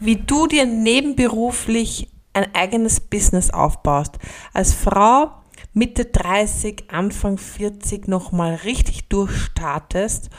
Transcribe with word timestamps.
wie 0.00 0.16
du 0.16 0.46
dir 0.46 0.66
nebenberuflich 0.66 2.08
ein 2.32 2.54
eigenes 2.54 3.00
Business 3.00 3.50
aufbaust. 3.50 4.18
Als 4.52 4.72
Frau 4.72 5.30
Mitte 5.72 6.06
30, 6.06 6.84
Anfang 6.88 7.38
40 7.38 8.08
nochmal 8.08 8.56
richtig 8.56 9.08
durchstartest 9.08 10.30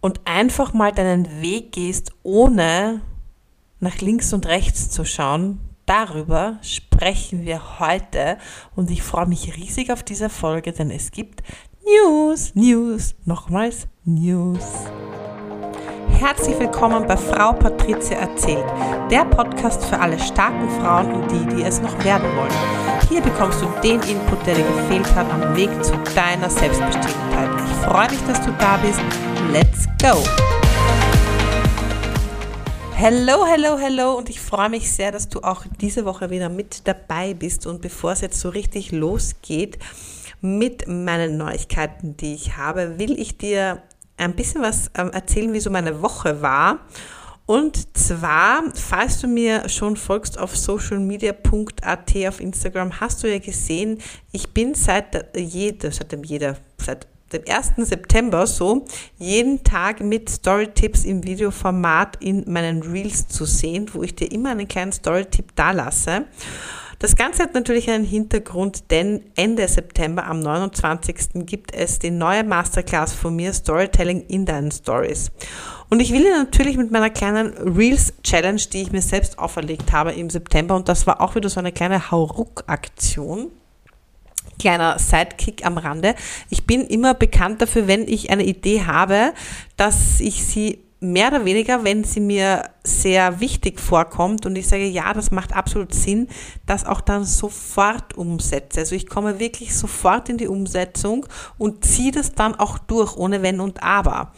und 0.00 0.20
einfach 0.24 0.72
mal 0.72 0.90
deinen 0.92 1.40
Weg 1.40 1.72
gehst, 1.72 2.12
ohne 2.22 3.00
nach 3.78 3.98
links 3.98 4.32
und 4.32 4.46
rechts 4.46 4.90
zu 4.90 5.04
schauen. 5.04 5.60
Darüber 5.86 6.58
sprechen 6.62 7.44
wir 7.44 7.80
heute 7.80 8.38
und 8.76 8.90
ich 8.90 9.02
freue 9.02 9.26
mich 9.26 9.56
riesig 9.56 9.92
auf 9.92 10.02
diese 10.02 10.28
Folge, 10.28 10.72
denn 10.72 10.90
es 10.90 11.10
gibt 11.10 11.42
News, 11.84 12.52
News, 12.54 13.14
nochmals 13.24 13.88
News. 14.04 14.64
Herzlich 16.18 16.58
willkommen 16.58 17.06
bei 17.06 17.16
Frau 17.16 17.52
Patricia 17.52 18.18
erzählt, 18.18 18.64
der 19.10 19.24
Podcast 19.24 19.84
für 19.84 19.98
alle 19.98 20.18
starken 20.18 20.68
Frauen 20.80 21.12
und 21.12 21.30
die, 21.30 21.56
die 21.56 21.62
es 21.62 21.80
noch 21.80 22.04
werden 22.04 22.28
wollen. 22.36 22.52
Hier 23.08 23.20
bekommst 23.20 23.60
du 23.62 23.66
den 23.82 24.00
Input, 24.02 24.46
der 24.46 24.54
dir 24.56 24.64
gefehlt 24.64 25.14
hat, 25.14 25.30
am 25.30 25.56
Weg 25.56 25.70
zu 25.84 25.92
deiner 26.14 26.50
Selbstbestimmtheit. 26.50 27.50
Ich 27.56 27.86
freue 27.86 28.10
mich, 28.10 28.20
dass 28.26 28.40
du 28.40 28.52
da 28.58 28.76
bist. 28.78 29.00
Let's 29.52 29.86
go! 30.00 30.22
Hello, 32.94 33.46
hello, 33.46 33.78
hello 33.78 34.12
und 34.12 34.28
ich 34.28 34.40
freue 34.40 34.68
mich 34.68 34.92
sehr, 34.92 35.10
dass 35.10 35.30
du 35.30 35.40
auch 35.40 35.64
diese 35.80 36.04
Woche 36.04 36.28
wieder 36.28 36.50
mit 36.50 36.86
dabei 36.86 37.32
bist. 37.32 37.66
Und 37.66 37.80
bevor 37.80 38.12
es 38.12 38.20
jetzt 38.20 38.40
so 38.40 38.50
richtig 38.50 38.92
losgeht 38.92 39.78
mit 40.42 40.86
meinen 40.86 41.38
Neuigkeiten, 41.38 42.16
die 42.18 42.34
ich 42.34 42.58
habe, 42.58 42.98
will 42.98 43.18
ich 43.18 43.38
dir 43.38 43.82
ein 44.20 44.34
bisschen 44.34 44.62
was 44.62 44.90
ähm, 44.96 45.10
erzählen, 45.10 45.52
wie 45.52 45.60
so 45.60 45.70
meine 45.70 46.02
Woche 46.02 46.42
war. 46.42 46.80
Und 47.46 47.96
zwar, 47.96 48.62
falls 48.74 49.20
du 49.20 49.26
mir 49.26 49.68
schon 49.68 49.96
folgst 49.96 50.38
auf 50.38 50.56
socialmedia.at 50.56 52.16
auf 52.28 52.40
Instagram, 52.40 53.00
hast 53.00 53.24
du 53.24 53.26
ja 53.26 53.40
gesehen, 53.40 53.98
ich 54.30 54.50
bin 54.50 54.76
seit 54.76 55.36
jeder, 55.36 55.90
seit 55.90 56.12
dem 56.12 56.22
jeder, 56.22 56.56
seit 56.78 57.08
dem 57.32 57.42
1. 57.48 57.88
September 57.88 58.46
so, 58.46 58.84
jeden 59.18 59.64
Tag 59.64 60.00
mit 60.00 60.30
Storytips 60.30 61.04
im 61.04 61.24
Videoformat 61.24 62.22
in 62.22 62.44
meinen 62.46 62.82
Reels 62.82 63.26
zu 63.26 63.44
sehen, 63.44 63.90
wo 63.94 64.04
ich 64.04 64.14
dir 64.14 64.30
immer 64.30 64.50
einen 64.50 64.68
kleinen 64.68 64.92
Storytip 64.92 65.54
da 65.56 65.72
lasse. 65.72 66.26
Das 67.00 67.16
Ganze 67.16 67.44
hat 67.44 67.54
natürlich 67.54 67.90
einen 67.90 68.04
Hintergrund, 68.04 68.90
denn 68.90 69.22
Ende 69.34 69.66
September 69.66 70.26
am 70.26 70.40
29. 70.40 71.46
gibt 71.46 71.72
es 71.74 71.98
die 71.98 72.10
neue 72.10 72.44
Masterclass 72.44 73.14
von 73.14 73.34
mir, 73.34 73.54
Storytelling 73.54 74.26
in 74.28 74.44
deinen 74.44 74.70
Stories. 74.70 75.32
Und 75.88 76.00
ich 76.00 76.12
will 76.12 76.24
dir 76.24 76.36
natürlich 76.36 76.76
mit 76.76 76.90
meiner 76.90 77.08
kleinen 77.08 77.54
Reels 77.56 78.12
Challenge, 78.22 78.60
die 78.70 78.82
ich 78.82 78.92
mir 78.92 79.00
selbst 79.00 79.38
auferlegt 79.38 79.92
habe 79.92 80.12
im 80.12 80.28
September, 80.28 80.76
und 80.76 80.90
das 80.90 81.06
war 81.06 81.22
auch 81.22 81.34
wieder 81.34 81.48
so 81.48 81.58
eine 81.58 81.72
kleine 81.72 82.10
Hauruck-Aktion, 82.10 83.50
kleiner 84.58 84.98
Sidekick 84.98 85.64
am 85.64 85.78
Rande. 85.78 86.14
Ich 86.50 86.66
bin 86.66 86.82
immer 86.82 87.14
bekannt 87.14 87.62
dafür, 87.62 87.86
wenn 87.86 88.06
ich 88.08 88.28
eine 88.28 88.44
Idee 88.44 88.82
habe, 88.82 89.32
dass 89.78 90.20
ich 90.20 90.44
sie 90.44 90.80
mehr 91.00 91.28
oder 91.28 91.46
weniger, 91.46 91.82
wenn 91.82 92.04
sie 92.04 92.20
mir 92.20 92.68
sehr 92.84 93.40
wichtig 93.40 93.80
vorkommt 93.80 94.44
und 94.44 94.54
ich 94.56 94.68
sage, 94.68 94.86
ja, 94.86 95.14
das 95.14 95.30
macht 95.30 95.54
absolut 95.54 95.94
Sinn, 95.94 96.28
das 96.66 96.84
auch 96.84 97.00
dann 97.00 97.24
sofort 97.24 98.18
umsetze. 98.18 98.80
Also 98.80 98.94
ich 98.94 99.08
komme 99.08 99.40
wirklich 99.40 99.74
sofort 99.74 100.28
in 100.28 100.36
die 100.36 100.46
Umsetzung 100.46 101.26
und 101.56 101.86
ziehe 101.86 102.12
das 102.12 102.32
dann 102.32 102.54
auch 102.54 102.76
durch, 102.76 103.16
ohne 103.16 103.40
Wenn 103.42 103.60
und 103.60 103.82
Aber. 103.82 104.32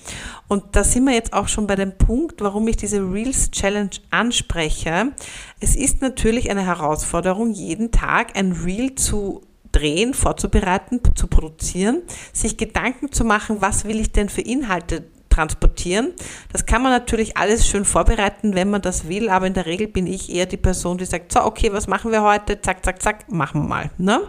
Und 0.47 0.77
da 0.77 0.85
sind 0.85 1.05
wir 1.05 1.15
jetzt 1.15 1.33
auch 1.33 1.49
schon 1.49 1.67
bei 1.67 1.75
dem 1.75 1.99
Punkt, 1.99 2.41
warum 2.41 2.69
ich 2.69 2.77
diese 2.77 3.01
Reels 3.01 3.51
Challenge 3.51 3.91
anspreche. 4.11 5.13
Es 5.59 5.75
ist 5.75 6.01
natürlich 6.01 6.49
eine 6.51 6.65
Herausforderung, 6.65 7.53
jeden 7.53 7.91
Tag 7.91 8.37
ein 8.37 8.53
Reel 8.53 8.95
zu 8.95 9.43
drehen, 9.73 10.15
vorzubereiten, 10.15 11.01
zu 11.17 11.27
produzieren, 11.27 12.03
sich 12.33 12.57
Gedanken 12.57 13.11
zu 13.11 13.25
machen, 13.25 13.57
was 13.61 13.85
will 13.85 13.99
ich 13.99 14.13
denn 14.13 14.29
für 14.29 14.43
Inhalte 14.43 15.05
transportieren. 15.33 16.13
Das 16.53 16.67
kann 16.67 16.83
man 16.83 16.93
natürlich 16.93 17.37
alles 17.37 17.67
schön 17.67 17.85
vorbereiten, 17.85 18.55
wenn 18.55 18.71
man 18.71 18.83
das 18.83 19.09
will, 19.09 19.31
aber 19.31 19.47
in 19.47 19.55
der 19.55 19.67
Regel 19.67 19.89
bin 19.89 20.07
ich 20.07 20.31
eher 20.33 20.47
die 20.47 20.57
Person, 20.57 20.99
die 20.99 21.07
sagt, 21.07 21.33
so, 21.33 21.43
okay, 21.43 21.73
was 21.73 21.87
machen 21.87 22.13
wir 22.13 22.23
heute? 22.23 22.61
Zack, 22.61 22.85
zack, 22.85 23.01
zack, 23.01 23.33
machen 23.33 23.63
wir 23.63 23.69
mal. 23.69 23.91
Ne? 23.97 24.21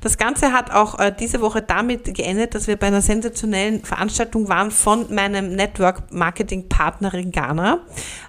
Das 0.00 0.16
Ganze 0.16 0.52
hat 0.52 0.70
auch 0.70 0.98
äh, 0.98 1.14
diese 1.18 1.40
Woche 1.40 1.60
damit 1.62 2.14
geendet, 2.14 2.54
dass 2.54 2.66
wir 2.66 2.76
bei 2.76 2.86
einer 2.86 3.02
sensationellen 3.02 3.84
Veranstaltung 3.84 4.48
waren 4.48 4.70
von 4.70 5.12
meinem 5.14 5.54
Network 5.54 6.10
Marketing 6.10 6.68
Partner 6.68 7.12
in 7.14 7.30
Ghana. 7.30 7.80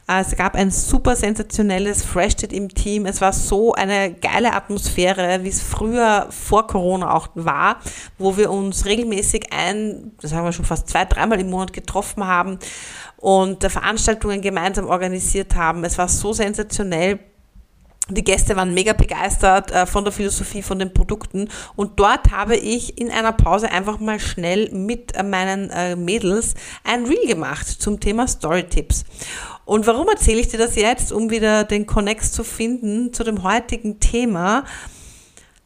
Äh, 0.07 0.21
es 0.21 0.35
gab 0.35 0.55
ein 0.55 0.71
super 0.71 1.15
sensationelles 1.15 2.03
Fresh-Date 2.03 2.53
im 2.53 2.69
Team. 2.69 3.05
Es 3.05 3.21
war 3.21 3.33
so 3.33 3.73
eine 3.73 4.13
geile 4.13 4.53
Atmosphäre, 4.53 5.43
wie 5.43 5.49
es 5.49 5.61
früher 5.61 6.27
vor 6.29 6.67
Corona 6.67 7.13
auch 7.13 7.29
war, 7.35 7.77
wo 8.17 8.37
wir 8.37 8.49
uns 8.49 8.85
regelmäßig 8.85 9.51
ein, 9.51 10.13
das 10.21 10.33
haben 10.33 10.45
wir 10.45 10.53
schon 10.53 10.65
fast 10.65 10.89
zwei, 10.89 11.05
dreimal 11.05 11.39
im 11.39 11.49
Monat 11.49 11.73
getroffen 11.73 12.25
haben 12.25 12.57
und 13.17 13.63
Veranstaltungen 13.63 14.41
gemeinsam 14.41 14.87
organisiert 14.87 15.55
haben. 15.55 15.83
Es 15.83 15.97
war 15.97 16.07
so 16.07 16.33
sensationell. 16.33 17.19
Die 18.09 18.23
Gäste 18.23 18.55
waren 18.55 18.73
mega 18.73 18.93
begeistert 18.93 19.69
äh, 19.71 19.85
von 19.85 20.05
der 20.05 20.13
Philosophie, 20.13 20.61
von 20.61 20.79
den 20.79 20.93
Produkten. 20.93 21.49
Und 21.75 21.99
dort 21.99 22.31
habe 22.31 22.55
ich 22.55 22.97
in 22.97 23.11
einer 23.11 23.33
Pause 23.33 23.69
einfach 23.69 23.99
mal 23.99 24.17
schnell 24.17 24.69
mit 24.71 25.13
äh, 25.17 25.23
meinen 25.23 25.69
äh, 25.71 25.97
Mädels 25.97 26.53
ein 26.85 27.05
Reel 27.05 27.27
gemacht 27.27 27.67
zum 27.67 27.99
Thema 27.99 28.25
Storytips. 28.25 29.03
Und 29.67 29.85
warum 29.85 30.07
erzähle 30.07 30.39
ich 30.39 30.47
dir 30.47 30.57
das 30.57 30.77
jetzt? 30.77 31.11
Um 31.11 31.29
wieder 31.29 31.65
den 31.65 31.85
Connect 31.85 32.23
zu 32.23 32.45
finden 32.45 33.11
zu 33.11 33.25
dem 33.25 33.43
heutigen 33.43 33.99
Thema 33.99 34.63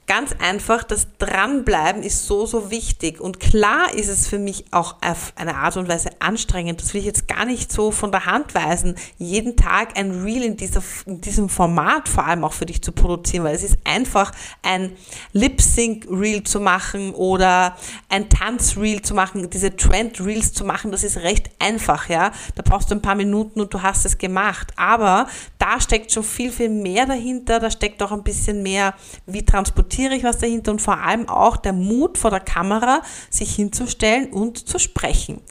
ganz 0.07 0.35
einfach, 0.39 0.84
das 0.84 1.07
Dranbleiben 1.19 2.03
ist 2.03 2.25
so, 2.25 2.45
so 2.45 2.69
wichtig. 2.69 3.22
Und 3.22 3.39
klar 3.39 3.94
ist 3.94 4.09
es 4.09 4.28
für 4.28 4.39
mich 4.39 4.66
auch 4.72 4.97
auf 5.01 5.31
eine 5.38 5.56
Art 5.56 5.78
und 5.78 5.88
Weise 5.88 6.09
anstrengend. 6.19 6.81
Das 6.81 6.94
will 6.94 7.00
ich 7.00 7.06
jetzt 7.06 7.29
gar 7.29 7.45
nicht 7.45 7.72
so 7.72 7.91
von 7.91 8.12
der 8.12 8.25
Hand 8.25 8.53
weisen, 8.53 8.95
jeden 9.17 9.56
Tag 9.56 9.97
ein 9.97 10.23
Reel 10.23 10.44
in, 10.44 10.57
dieser, 10.57 10.84
in 11.06 11.22
diesem 11.22 11.47
Format 11.47 12.09
vor 12.09 12.25
allem 12.25 12.44
auch 12.44 12.51
für 12.51 12.66
dich 12.66 12.81
zu 12.81 12.91
produzieren, 12.91 13.45
weil 13.45 13.56
es 13.56 13.63
ist 13.63 13.78
einfach 13.85 14.34
ein 14.63 14.91
Lip-Sync-Reel 15.31 16.44
zu 16.44 16.59
machen 16.59 17.13
oder 17.13 17.78
ein 18.09 18.28
Tanz-Reel 18.28 19.01
zu 19.03 19.13
machen, 19.13 19.50
diese 19.50 19.78
Trend-Reels 19.78 20.51
zu 20.51 20.66
machen. 20.66 20.91
Das 20.91 21.06
ist 21.06 21.18
recht 21.19 21.51
einfach, 21.59 22.09
ja. 22.09 22.31
Da 22.56 22.63
brauchst 22.63 22.91
du 22.91 22.95
ein 22.95 23.01
paar 23.01 23.16
Minuten 23.16 23.62
und 23.62 23.73
du 23.73 23.81
hast 23.81 24.06
es 24.06 24.18
gemacht. 24.18 24.73
Aber 24.75 25.28
da 25.57 25.79
steckt 25.79 26.12
schon 26.12 26.23
viel, 26.23 26.51
viel 26.51 26.69
mehr 26.69 27.06
dahinter. 27.06 27.62
Da 27.62 27.72
steckt 27.72 28.03
auch 28.03 28.12
ein 28.12 28.23
bisschen 28.23 28.62
mehr, 28.62 28.94
wie 29.25 29.45
transportiert 29.45 30.00
reflektiere 30.01 30.16
ich 30.16 30.23
was 30.23 30.39
dahinter 30.39 30.72
und 30.72 30.81
vor 30.81 30.97
allem 30.97 31.28
auch 31.29 31.57
der 31.57 31.73
Mut 31.73 32.17
vor 32.17 32.31
der 32.31 32.39
Kamera, 32.39 33.01
sich 33.29 33.56
hinzustellen 33.56 34.31
und 34.31 34.67
zu 34.67 34.79
sprechen. 34.79 35.41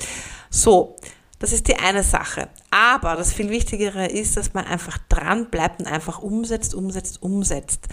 So, 0.51 0.97
das 1.39 1.53
ist 1.53 1.69
die 1.69 1.77
eine 1.77 2.03
Sache. 2.03 2.49
Aber 2.71 3.17
das 3.17 3.33
viel 3.33 3.51
Wichtigere 3.51 4.07
ist, 4.07 4.37
dass 4.37 4.55
man 4.55 4.67
einfach 4.67 4.99
dran 5.09 5.51
bleibt 5.51 5.81
und 5.81 5.87
einfach 5.87 6.21
umsetzt, 6.21 6.75
umsetzt, 6.75 7.23
umsetzt. 7.23 7.89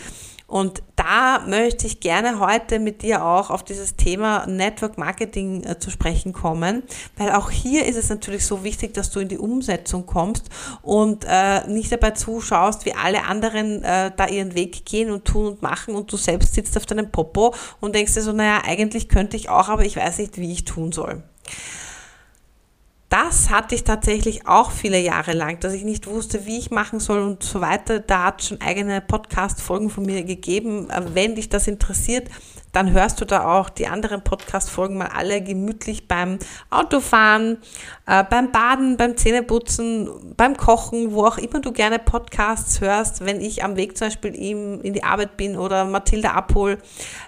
Und 0.47 0.81
da 0.95 1.43
möchte 1.45 1.87
ich 1.87 1.99
gerne 1.99 2.39
heute 2.39 2.79
mit 2.79 3.01
dir 3.01 3.25
auch 3.25 3.49
auf 3.49 3.63
dieses 3.63 3.97
Thema 3.97 4.47
Network 4.47 4.97
Marketing 4.97 5.65
äh, 5.65 5.77
zu 5.77 5.91
sprechen 5.91 6.31
kommen, 6.31 6.83
weil 7.17 7.33
auch 7.33 7.51
hier 7.51 7.85
ist 7.85 7.97
es 7.97 8.07
natürlich 8.07 8.45
so 8.45 8.63
wichtig, 8.63 8.93
dass 8.93 9.11
du 9.11 9.19
in 9.19 9.27
die 9.27 9.37
Umsetzung 9.37 10.05
kommst 10.05 10.49
und 10.81 11.25
äh, 11.27 11.67
nicht 11.67 11.91
dabei 11.91 12.11
zuschaust, 12.11 12.85
wie 12.85 12.93
alle 12.93 13.25
anderen 13.25 13.83
äh, 13.83 14.11
da 14.15 14.27
ihren 14.27 14.55
Weg 14.55 14.85
gehen 14.85 15.11
und 15.11 15.25
tun 15.25 15.47
und 15.47 15.61
machen 15.61 15.95
und 15.95 16.11
du 16.11 16.15
selbst 16.15 16.53
sitzt 16.55 16.77
auf 16.77 16.85
deinem 16.85 17.11
Popo 17.11 17.53
und 17.81 17.93
denkst 17.93 18.13
dir 18.13 18.21
so, 18.21 18.31
naja, 18.31 18.61
eigentlich 18.65 19.09
könnte 19.09 19.35
ich 19.35 19.49
auch, 19.49 19.67
aber 19.67 19.83
ich 19.83 19.97
weiß 19.97 20.19
nicht, 20.19 20.37
wie 20.37 20.53
ich 20.53 20.63
tun 20.63 20.93
soll 20.93 21.23
das 23.09 23.49
hatte 23.49 23.73
ich 23.73 23.85
tatsächlich 23.85 24.47
auch 24.47 24.71
viele 24.71 24.99
Jahre 24.99 25.31
lang, 25.31 25.59
dass 25.61 25.73
ich 25.73 25.83
nicht 25.83 26.07
wusste, 26.07 26.45
wie 26.45 26.57
ich 26.57 26.71
machen 26.71 26.99
soll 26.99 27.21
und 27.21 27.41
so 27.41 27.61
weiter. 27.61 27.99
Da 27.99 28.25
hat 28.25 28.41
es 28.41 28.49
schon 28.49 28.59
eigene 28.59 28.99
Podcast-Folgen 28.99 29.89
von 29.89 30.05
mir 30.05 30.23
gegeben. 30.23 30.89
Äh, 30.89 31.03
wenn 31.13 31.35
dich 31.35 31.47
das 31.47 31.67
interessiert, 31.67 32.29
dann 32.71 32.91
hörst 32.91 33.21
du 33.21 33.25
da 33.25 33.45
auch 33.45 33.69
die 33.69 33.87
anderen 33.87 34.23
Podcast-Folgen 34.23 34.97
mal 34.97 35.07
alle 35.07 35.41
gemütlich 35.41 36.07
beim 36.07 36.37
Autofahren, 36.69 37.57
äh, 38.05 38.23
beim 38.23 38.51
Baden, 38.51 38.97
beim 38.97 39.17
Zähneputzen, 39.17 40.09
beim 40.35 40.57
Kochen, 40.57 41.13
wo 41.13 41.25
auch 41.25 41.37
immer 41.37 41.59
du 41.59 41.71
gerne 41.71 41.99
Podcasts 41.99 42.81
hörst. 42.81 43.25
Wenn 43.25 43.41
ich 43.41 43.63
am 43.63 43.75
Weg 43.75 43.97
zum 43.97 44.07
Beispiel 44.07 44.35
ihm 44.35 44.81
in 44.81 44.93
die 44.93 45.03
Arbeit 45.03 45.37
bin 45.37 45.57
oder 45.57 45.85
Mathilda 45.85 46.31
abhol, 46.31 46.77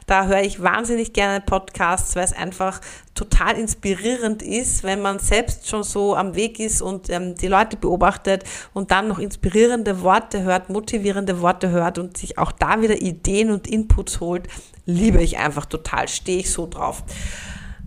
da 0.07 0.25
höre 0.25 0.41
ich 0.41 0.61
wahnsinnig 0.61 1.13
gerne 1.13 1.41
Podcasts, 1.41 2.15
weil 2.15 2.23
es 2.23 2.33
einfach 2.33 2.81
total 3.19 3.57
inspirierend 3.57 4.41
ist, 4.41 4.83
wenn 4.83 5.01
man 5.01 5.19
selbst 5.19 5.67
schon 5.67 5.83
so 5.83 6.15
am 6.15 6.35
Weg 6.35 6.59
ist 6.59 6.81
und 6.81 7.09
ähm, 7.09 7.35
die 7.35 7.47
Leute 7.47 7.75
beobachtet 7.75 8.43
und 8.73 8.91
dann 8.91 9.09
noch 9.09 9.19
inspirierende 9.19 10.01
Worte 10.01 10.43
hört, 10.43 10.69
motivierende 10.69 11.41
Worte 11.41 11.69
hört 11.69 11.97
und 11.97 12.17
sich 12.17 12.37
auch 12.37 12.53
da 12.53 12.81
wieder 12.81 13.01
Ideen 13.01 13.51
und 13.51 13.67
Inputs 13.67 14.21
holt, 14.21 14.47
liebe 14.89 15.21
ich 15.21 15.37
einfach 15.37 15.65
total, 15.65 16.07
stehe 16.07 16.39
ich 16.39 16.51
so 16.51 16.67
drauf. 16.67 17.03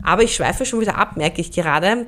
Aber 0.03 0.23
ich 0.23 0.35
schweife 0.35 0.65
schon 0.65 0.81
wieder 0.81 0.97
ab, 0.97 1.17
merke 1.17 1.41
ich 1.41 1.53
gerade. 1.53 2.07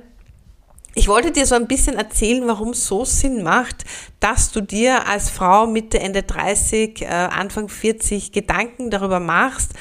ich 0.97 1.09
wollte 1.09 1.33
dir 1.33 1.45
so 1.45 1.57
ein 1.57 1.67
bisschen 1.67 1.97
erzählen, 1.97 2.47
warum 2.47 2.71
es 2.71 2.87
so 2.87 3.05
Sinn 3.05 3.43
macht, 3.43 3.85
dass 4.21 4.53
du 4.53 4.61
dir 4.61 5.09
als 5.09 5.29
Frau 5.29 5.67
Mitte, 5.67 5.99
Ende 5.99 6.23
30, 6.23 7.03
äh, 7.03 7.07
Anfang 7.07 7.69
40 7.69 8.31
Gedanken 8.31 8.91
darüber 8.91 9.19
machst, 9.19 9.73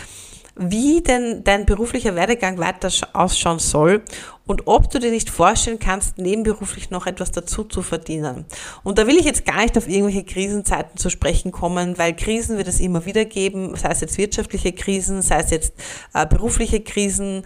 wie 0.55 1.01
denn 1.01 1.44
dein 1.44 1.65
beruflicher 1.65 2.15
Werdegang 2.15 2.59
weiter 2.59 2.89
ausschauen 3.13 3.59
soll 3.59 4.03
und 4.45 4.67
ob 4.67 4.89
du 4.91 5.00
dir 5.00 5.09
nicht 5.09 5.29
vorstellen 5.29 5.79
kannst, 5.79 6.17
nebenberuflich 6.17 6.91
noch 6.91 7.07
etwas 7.07 7.31
dazu 7.31 7.63
zu 7.63 7.81
verdienen. 7.81 8.45
Und 8.83 8.97
da 8.97 9.07
will 9.07 9.17
ich 9.17 9.25
jetzt 9.25 9.45
gar 9.45 9.61
nicht 9.61 9.77
auf 9.77 9.88
irgendwelche 9.88 10.23
Krisenzeiten 10.23 10.97
zu 10.97 11.09
sprechen 11.09 11.51
kommen, 11.51 11.97
weil 11.97 12.15
Krisen 12.15 12.57
wird 12.57 12.67
es 12.67 12.79
immer 12.79 13.05
wieder 13.05 13.25
geben, 13.25 13.75
sei 13.75 13.89
es 13.89 14.01
jetzt 14.01 14.17
wirtschaftliche 14.17 14.73
Krisen, 14.73 15.21
sei 15.21 15.39
es 15.39 15.50
jetzt 15.50 15.73
äh, 16.13 16.25
berufliche 16.27 16.81
Krisen, 16.81 17.44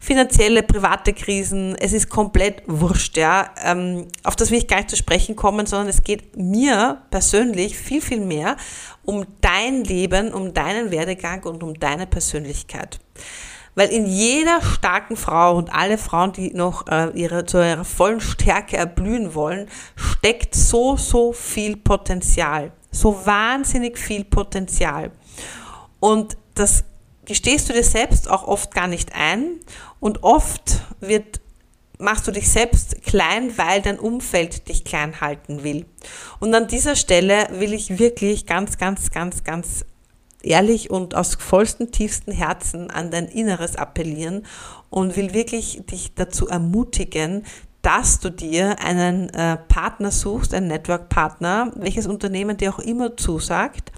finanzielle, 0.00 0.62
private 0.62 1.12
Krisen, 1.12 1.74
es 1.76 1.92
ist 1.92 2.08
komplett 2.08 2.62
wurscht, 2.66 3.16
ja. 3.16 3.50
Ähm, 3.64 4.06
auf 4.22 4.36
das 4.36 4.50
will 4.50 4.58
ich 4.58 4.68
gar 4.68 4.78
nicht 4.78 4.90
zu 4.90 4.96
sprechen 4.96 5.36
kommen, 5.36 5.66
sondern 5.66 5.88
es 5.88 6.02
geht 6.02 6.36
mir 6.36 7.02
persönlich 7.10 7.76
viel, 7.76 8.00
viel 8.00 8.20
mehr 8.20 8.56
um 9.04 9.26
dein 9.40 9.84
Leben, 9.84 10.32
um 10.32 10.54
deinen 10.54 10.90
Werdegang 10.90 11.42
und 11.44 11.62
um 11.62 11.74
deine 11.74 12.06
Persönlichkeit. 12.06 13.00
Weil 13.74 13.90
in 13.90 14.06
jeder 14.06 14.60
starken 14.60 15.16
Frau 15.16 15.56
und 15.56 15.72
alle 15.72 15.98
Frauen, 15.98 16.32
die 16.32 16.52
noch 16.52 16.88
äh, 16.88 17.10
ihre, 17.14 17.46
zu 17.46 17.58
ihrer 17.58 17.84
vollen 17.84 18.20
Stärke 18.20 18.76
erblühen 18.76 19.34
wollen, 19.34 19.68
steckt 19.94 20.54
so, 20.54 20.96
so 20.96 21.32
viel 21.32 21.76
Potenzial. 21.76 22.72
So 22.90 23.24
wahnsinnig 23.24 23.96
viel 23.96 24.24
Potenzial. 24.24 25.12
Und 26.00 26.36
das 26.54 26.84
gestehst 27.28 27.68
du 27.68 27.72
dir 27.72 27.84
selbst 27.84 28.28
auch 28.28 28.48
oft 28.48 28.74
gar 28.74 28.88
nicht 28.88 29.14
ein 29.14 29.60
und 30.00 30.24
oft 30.24 30.80
wird 30.98 31.40
machst 32.00 32.26
du 32.26 32.30
dich 32.30 32.48
selbst 32.48 33.02
klein, 33.02 33.58
weil 33.58 33.82
dein 33.82 33.98
Umfeld 33.98 34.68
dich 34.68 34.84
klein 34.84 35.20
halten 35.20 35.64
will. 35.64 35.84
Und 36.38 36.54
an 36.54 36.68
dieser 36.68 36.96
Stelle 36.96 37.48
will 37.52 37.72
ich 37.72 37.98
wirklich 37.98 38.46
ganz, 38.46 38.78
ganz, 38.78 39.10
ganz, 39.10 39.42
ganz 39.42 39.84
ehrlich 40.42 40.90
und 40.90 41.14
aus 41.14 41.34
vollstem, 41.34 41.90
tiefstem 41.90 42.32
Herzen 42.32 42.90
an 42.90 43.10
dein 43.10 43.26
Inneres 43.26 43.76
appellieren 43.76 44.46
und 44.90 45.16
will 45.16 45.34
wirklich 45.34 45.82
dich 45.90 46.14
dazu 46.14 46.48
ermutigen, 46.48 47.44
dass 47.82 48.20
du 48.20 48.30
dir 48.30 48.78
einen 48.80 49.28
äh, 49.30 49.56
Partner 49.56 50.10
suchst, 50.10 50.54
einen 50.54 50.68
Network-Partner, 50.68 51.72
welches 51.76 52.06
Unternehmen 52.06 52.56
dir 52.56 52.74
auch 52.74 52.78
immer 52.78 53.16
zusagt, 53.16 53.92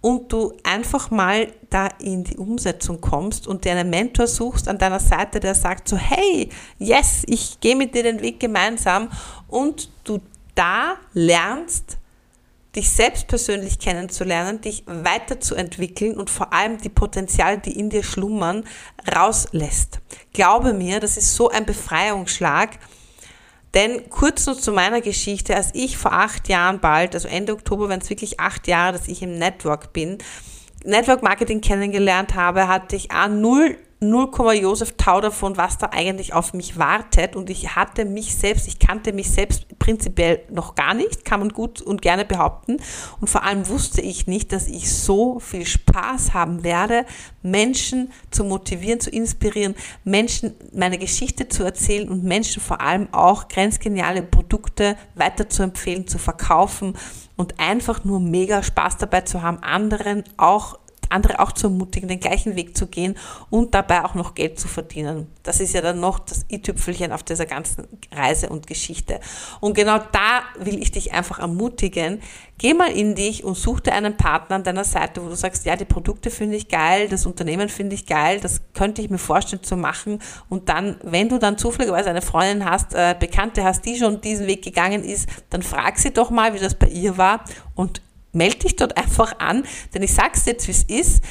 und 0.00 0.32
du 0.32 0.52
einfach 0.62 1.10
mal 1.10 1.52
da 1.70 1.88
in 2.00 2.24
die 2.24 2.36
Umsetzung 2.36 3.00
kommst 3.00 3.46
und 3.46 3.64
dir 3.64 3.72
einen 3.72 3.90
Mentor 3.90 4.26
suchst 4.26 4.68
an 4.68 4.78
deiner 4.78 5.00
Seite, 5.00 5.40
der 5.40 5.54
sagt 5.54 5.88
so, 5.88 5.96
hey, 5.96 6.48
yes, 6.78 7.24
ich 7.26 7.60
gehe 7.60 7.76
mit 7.76 7.94
dir 7.94 8.04
den 8.04 8.20
Weg 8.20 8.38
gemeinsam 8.40 9.10
und 9.48 9.90
du 10.04 10.20
da 10.54 10.96
lernst, 11.14 11.98
dich 12.76 12.90
selbst 12.90 13.26
persönlich 13.26 13.78
kennenzulernen, 13.78 14.60
dich 14.60 14.84
weiterzuentwickeln 14.86 16.16
und 16.16 16.30
vor 16.30 16.52
allem 16.52 16.78
die 16.78 16.88
Potenziale, 16.88 17.58
die 17.58 17.78
in 17.78 17.90
dir 17.90 18.04
schlummern, 18.04 18.64
rauslässt. 19.14 20.00
Glaube 20.32 20.74
mir, 20.74 21.00
das 21.00 21.16
ist 21.16 21.34
so 21.34 21.48
ein 21.48 21.66
Befreiungsschlag, 21.66 22.78
denn 23.78 24.10
kurz 24.10 24.44
nur 24.46 24.58
zu 24.58 24.72
meiner 24.72 25.00
Geschichte, 25.00 25.54
als 25.54 25.70
ich 25.72 25.96
vor 25.96 26.12
acht 26.12 26.48
Jahren 26.48 26.80
bald, 26.80 27.14
also 27.14 27.28
Ende 27.28 27.52
Oktober, 27.52 27.88
wenn 27.88 28.00
es 28.00 28.10
wirklich 28.10 28.40
acht 28.40 28.66
Jahre, 28.66 28.92
dass 28.92 29.06
ich 29.06 29.22
im 29.22 29.38
Network 29.38 29.92
bin, 29.92 30.18
Network 30.84 31.22
Marketing 31.22 31.60
kennengelernt 31.60 32.34
habe, 32.34 32.66
hatte 32.66 32.96
ich 32.96 33.12
A, 33.12 33.28
null 33.28 33.76
0, 34.00 34.54
Josef 34.54 34.94
Tau 34.96 35.20
davon, 35.20 35.56
was 35.56 35.78
da 35.78 35.90
eigentlich 35.90 36.32
auf 36.32 36.54
mich 36.54 36.78
wartet. 36.78 37.34
Und 37.34 37.50
ich 37.50 37.74
hatte 37.74 38.04
mich 38.04 38.36
selbst, 38.36 38.68
ich 38.68 38.78
kannte 38.78 39.12
mich 39.12 39.30
selbst 39.30 39.66
prinzipiell 39.78 40.42
noch 40.50 40.74
gar 40.76 40.94
nicht, 40.94 41.24
kann 41.24 41.40
man 41.40 41.48
gut 41.48 41.82
und 41.82 42.00
gerne 42.00 42.24
behaupten. 42.24 42.76
Und 43.20 43.28
vor 43.28 43.42
allem 43.42 43.68
wusste 43.68 44.00
ich 44.00 44.26
nicht, 44.26 44.52
dass 44.52 44.68
ich 44.68 44.92
so 44.92 45.40
viel 45.40 45.66
Spaß 45.66 46.32
haben 46.32 46.62
werde, 46.62 47.06
Menschen 47.42 48.12
zu 48.30 48.44
motivieren, 48.44 49.00
zu 49.00 49.10
inspirieren, 49.10 49.74
Menschen 50.04 50.54
meine 50.72 50.98
Geschichte 50.98 51.48
zu 51.48 51.64
erzählen 51.64 52.08
und 52.08 52.22
Menschen 52.22 52.62
vor 52.62 52.80
allem 52.80 53.08
auch 53.12 53.48
grenzgeniale 53.48 54.22
Produkte 54.22 54.96
weiter 55.14 55.48
zu 55.48 55.62
empfehlen, 55.62 56.06
zu 56.06 56.18
verkaufen 56.18 56.96
und 57.36 57.58
einfach 57.58 58.04
nur 58.04 58.20
mega 58.20 58.62
Spaß 58.62 58.98
dabei 58.98 59.22
zu 59.22 59.42
haben, 59.42 59.62
anderen 59.62 60.24
auch 60.36 60.78
andere 61.10 61.40
auch 61.40 61.52
zu 61.52 61.68
ermutigen, 61.68 62.08
den 62.08 62.20
gleichen 62.20 62.56
Weg 62.56 62.76
zu 62.76 62.86
gehen 62.86 63.16
und 63.50 63.74
dabei 63.74 64.04
auch 64.04 64.14
noch 64.14 64.34
Geld 64.34 64.58
zu 64.58 64.68
verdienen. 64.68 65.26
Das 65.42 65.60
ist 65.60 65.74
ja 65.74 65.80
dann 65.80 66.00
noch 66.00 66.18
das 66.18 66.44
i-Tüpfelchen 66.50 67.12
auf 67.12 67.22
dieser 67.22 67.46
ganzen 67.46 67.86
Reise 68.12 68.48
und 68.48 68.66
Geschichte. 68.66 69.20
Und 69.60 69.74
genau 69.74 69.98
da 69.98 70.42
will 70.58 70.80
ich 70.82 70.92
dich 70.92 71.12
einfach 71.12 71.38
ermutigen. 71.38 72.20
Geh 72.58 72.74
mal 72.74 72.90
in 72.90 73.14
dich 73.14 73.44
und 73.44 73.56
such 73.56 73.80
dir 73.80 73.92
einen 73.92 74.16
Partner 74.16 74.56
an 74.56 74.64
deiner 74.64 74.84
Seite, 74.84 75.24
wo 75.24 75.28
du 75.28 75.36
sagst, 75.36 75.64
ja, 75.64 75.76
die 75.76 75.84
Produkte 75.84 76.30
finde 76.30 76.56
ich 76.56 76.68
geil, 76.68 77.08
das 77.08 77.24
Unternehmen 77.24 77.68
finde 77.68 77.94
ich 77.94 78.06
geil, 78.06 78.40
das 78.40 78.60
könnte 78.74 79.00
ich 79.00 79.10
mir 79.10 79.18
vorstellen 79.18 79.62
zu 79.62 79.76
machen. 79.76 80.20
Und 80.48 80.68
dann, 80.68 80.96
wenn 81.02 81.28
du 81.28 81.38
dann 81.38 81.56
zufälligerweise 81.56 82.10
eine 82.10 82.22
Freundin 82.22 82.64
hast, 82.64 82.94
äh, 82.94 83.14
Bekannte 83.18 83.64
hast, 83.64 83.84
die 83.84 83.96
schon 83.96 84.20
diesen 84.20 84.46
Weg 84.46 84.62
gegangen 84.62 85.04
ist, 85.04 85.28
dann 85.50 85.62
frag 85.62 85.98
sie 85.98 86.12
doch 86.12 86.30
mal, 86.30 86.52
wie 86.54 86.58
das 86.58 86.74
bei 86.74 86.88
ihr 86.88 87.16
war 87.16 87.44
und 87.74 88.02
melde 88.38 88.60
dich 88.60 88.76
dort 88.76 88.96
einfach 88.96 89.38
an, 89.38 89.64
denn 89.92 90.02
ich 90.02 90.14
sage 90.14 90.30
es 90.34 90.46
jetzt, 90.46 90.66
wie 90.66 90.72
es 90.72 90.84
ist. 90.84 91.22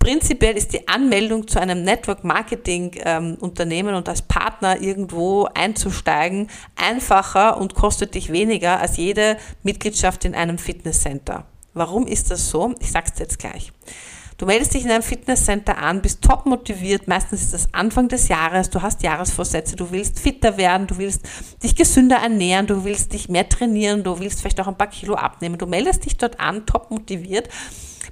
Prinzipiell 0.00 0.56
ist 0.56 0.72
die 0.72 0.86
Anmeldung 0.86 1.48
zu 1.48 1.60
einem 1.60 1.82
Network 1.82 2.24
Marketing 2.24 2.92
ähm, 3.04 3.36
Unternehmen 3.40 3.94
und 3.94 4.08
als 4.08 4.22
Partner 4.22 4.80
irgendwo 4.80 5.48
einzusteigen 5.54 6.48
einfacher 6.76 7.56
und 7.56 7.74
kostet 7.74 8.14
dich 8.14 8.32
weniger 8.32 8.80
als 8.80 8.96
jede 8.96 9.36
Mitgliedschaft 9.64 10.24
in 10.24 10.34
einem 10.34 10.58
Fitnesscenter. 10.58 11.46
Warum 11.74 12.06
ist 12.06 12.30
das 12.30 12.48
so? 12.48 12.74
Ich 12.80 12.90
sage 12.90 13.10
es 13.12 13.18
jetzt 13.18 13.38
gleich. 13.38 13.72
Du 14.38 14.46
meldest 14.46 14.72
dich 14.72 14.84
in 14.84 14.90
einem 14.92 15.02
Fitnesscenter 15.02 15.78
an, 15.78 16.00
bist 16.00 16.22
top 16.22 16.46
motiviert, 16.46 17.08
meistens 17.08 17.42
ist 17.42 17.54
das 17.54 17.74
Anfang 17.74 18.06
des 18.06 18.28
Jahres, 18.28 18.70
du 18.70 18.80
hast 18.80 19.02
Jahresvorsätze, 19.02 19.74
du 19.74 19.90
willst 19.90 20.20
fitter 20.20 20.56
werden, 20.56 20.86
du 20.86 20.96
willst 20.96 21.28
dich 21.60 21.74
gesünder 21.74 22.18
ernähren, 22.18 22.68
du 22.68 22.84
willst 22.84 23.12
dich 23.12 23.28
mehr 23.28 23.48
trainieren, 23.48 24.04
du 24.04 24.20
willst 24.20 24.40
vielleicht 24.40 24.60
auch 24.60 24.68
ein 24.68 24.78
paar 24.78 24.86
Kilo 24.86 25.16
abnehmen. 25.16 25.58
Du 25.58 25.66
meldest 25.66 26.04
dich 26.04 26.16
dort 26.16 26.38
an, 26.38 26.66
top 26.66 26.92
motiviert, 26.92 27.48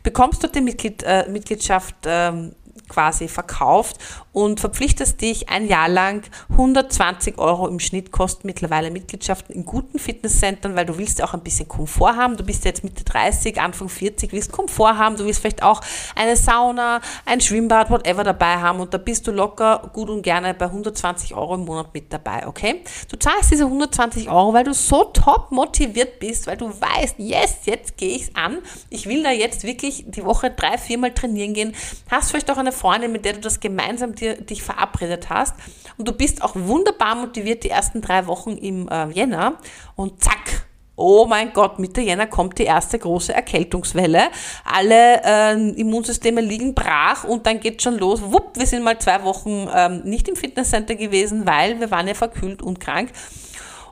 bekommst 0.03 0.43
dort 0.43 0.57
die 0.57 0.67
äh, 1.05 1.31
Mitgliedschaft 1.31 1.95
ähm, 2.07 2.57
quasi 2.89 3.29
verkauft 3.29 3.99
und 4.33 4.61
verpflichtest 4.61 5.21
dich 5.21 5.49
ein 5.49 5.67
Jahr 5.67 5.89
lang 5.89 6.23
120 6.51 7.39
Euro 7.39 7.67
im 7.69 7.81
Schnitt 7.81 8.13
kosten 8.13 8.47
mittlerweile 8.47 8.91
Mitgliedschaften 8.91 9.55
in 9.55 9.65
guten 9.65 9.99
Fitnesscentern, 9.99 10.77
weil 10.77 10.87
du 10.87 10.99
willst 10.99 11.19
ja 11.19 11.25
auch 11.25 11.35
ein 11.35 11.43
bisschen 11.43 11.69
Komfort 11.69 12.17
haben. 12.17 12.37
Du 12.37 12.45
bist 12.45 12.65
jetzt 12.65 12.85
Mitte 12.85 13.05
30, 13.05 13.61
Anfang 13.61 13.89
40, 13.89 14.33
willst 14.33 14.53
Komfort 14.53 14.99
haben, 14.99 15.17
du 15.17 15.25
willst 15.25 15.41
vielleicht 15.41 15.63
auch 15.63 15.81
eine 16.15 16.37
Sauna, 16.37 17.01
ein 17.25 17.41
Schwimmbad, 17.41 17.91
whatever 17.91 18.25
dabei 18.25 18.57
haben 18.57 18.81
und 18.81 18.93
da 18.93 18.99
bist 18.99 19.27
du 19.27 19.31
locker 19.33 19.91
gut 19.93 20.11
und 20.11 20.23
gerne 20.23 20.55
bei 20.55 20.67
120 20.67 21.35
Euro 21.35 21.55
im 21.55 21.65
Monat 21.65 21.93
mit 21.95 22.13
dabei, 22.13 22.47
okay? 22.47 22.83
Du 23.09 23.17
zahlst 23.17 23.51
diese 23.51 23.65
120 23.65 24.29
Euro, 24.29 24.53
weil 24.53 24.65
du 24.65 24.75
so 24.75 25.05
top 25.05 25.51
motiviert 25.51 26.19
bist, 26.19 26.47
weil 26.47 26.57
du 26.57 26.69
weißt, 26.69 27.17
yes, 27.19 27.59
jetzt 27.65 27.97
gehe 27.97 28.17
ich's 28.17 28.31
an. 28.35 28.59
Ich 28.91 29.07
will 29.07 29.23
da 29.23 29.31
jetzt 29.31 29.65
wirklich 29.65 30.05
die 30.07 30.25
Woche 30.25 30.51
drei, 30.51 30.79
viermal 30.79 31.13
trainieren 31.13 31.55
gehen. 31.55 31.75
Hast 32.11 32.31
vielleicht 32.31 32.51
auch 32.51 32.59
eine 32.59 32.73
Freundin, 32.77 33.13
mit 33.13 33.25
der 33.25 33.33
du 33.33 33.41
das 33.41 33.61
gemeinsam 33.61 34.15
dir, 34.15 34.41
dich 34.41 34.63
verabredet 34.63 35.29
hast. 35.31 35.55
Und 35.99 36.07
du 36.07 36.13
bist 36.13 36.43
auch 36.43 36.55
wunderbar 36.55 37.17
motiviert 37.17 37.65
die 37.65 37.71
ersten 37.71 38.01
drei 38.01 38.27
Wochen 38.27 38.57
im 38.57 38.89
äh, 38.89 39.09
Jänner. 39.09 39.55
Und 39.97 40.23
zack, 40.23 40.67
oh 40.97 41.27
mein 41.27 41.53
Gott, 41.53 41.79
Mitte 41.79 42.01
Jänner 42.01 42.27
kommt 42.27 42.59
die 42.59 42.65
erste 42.65 42.99
große 42.99 43.33
Erkältungswelle. 43.33 44.29
Alle 44.65 45.23
äh, 45.25 45.71
Immunsysteme 45.81 46.41
liegen 46.41 46.75
brach 46.75 47.25
und 47.25 47.47
dann 47.47 47.61
geht 47.61 47.83
schon 47.83 47.99
los. 47.99 48.21
Wupp, 48.23 48.59
wir 48.59 48.67
sind 48.67 48.83
mal 48.83 48.99
zwei 48.99 49.23
Wochen 49.25 49.69
ähm, 49.75 50.03
nicht 50.05 50.29
im 50.29 50.37
Fitnesscenter 50.37 50.95
gewesen, 50.95 51.47
weil 51.47 51.81
wir 51.81 51.91
waren 51.91 52.09
ja 52.09 52.15
verkühlt 52.15 52.63
und 52.63 52.81
krank. 52.81 53.11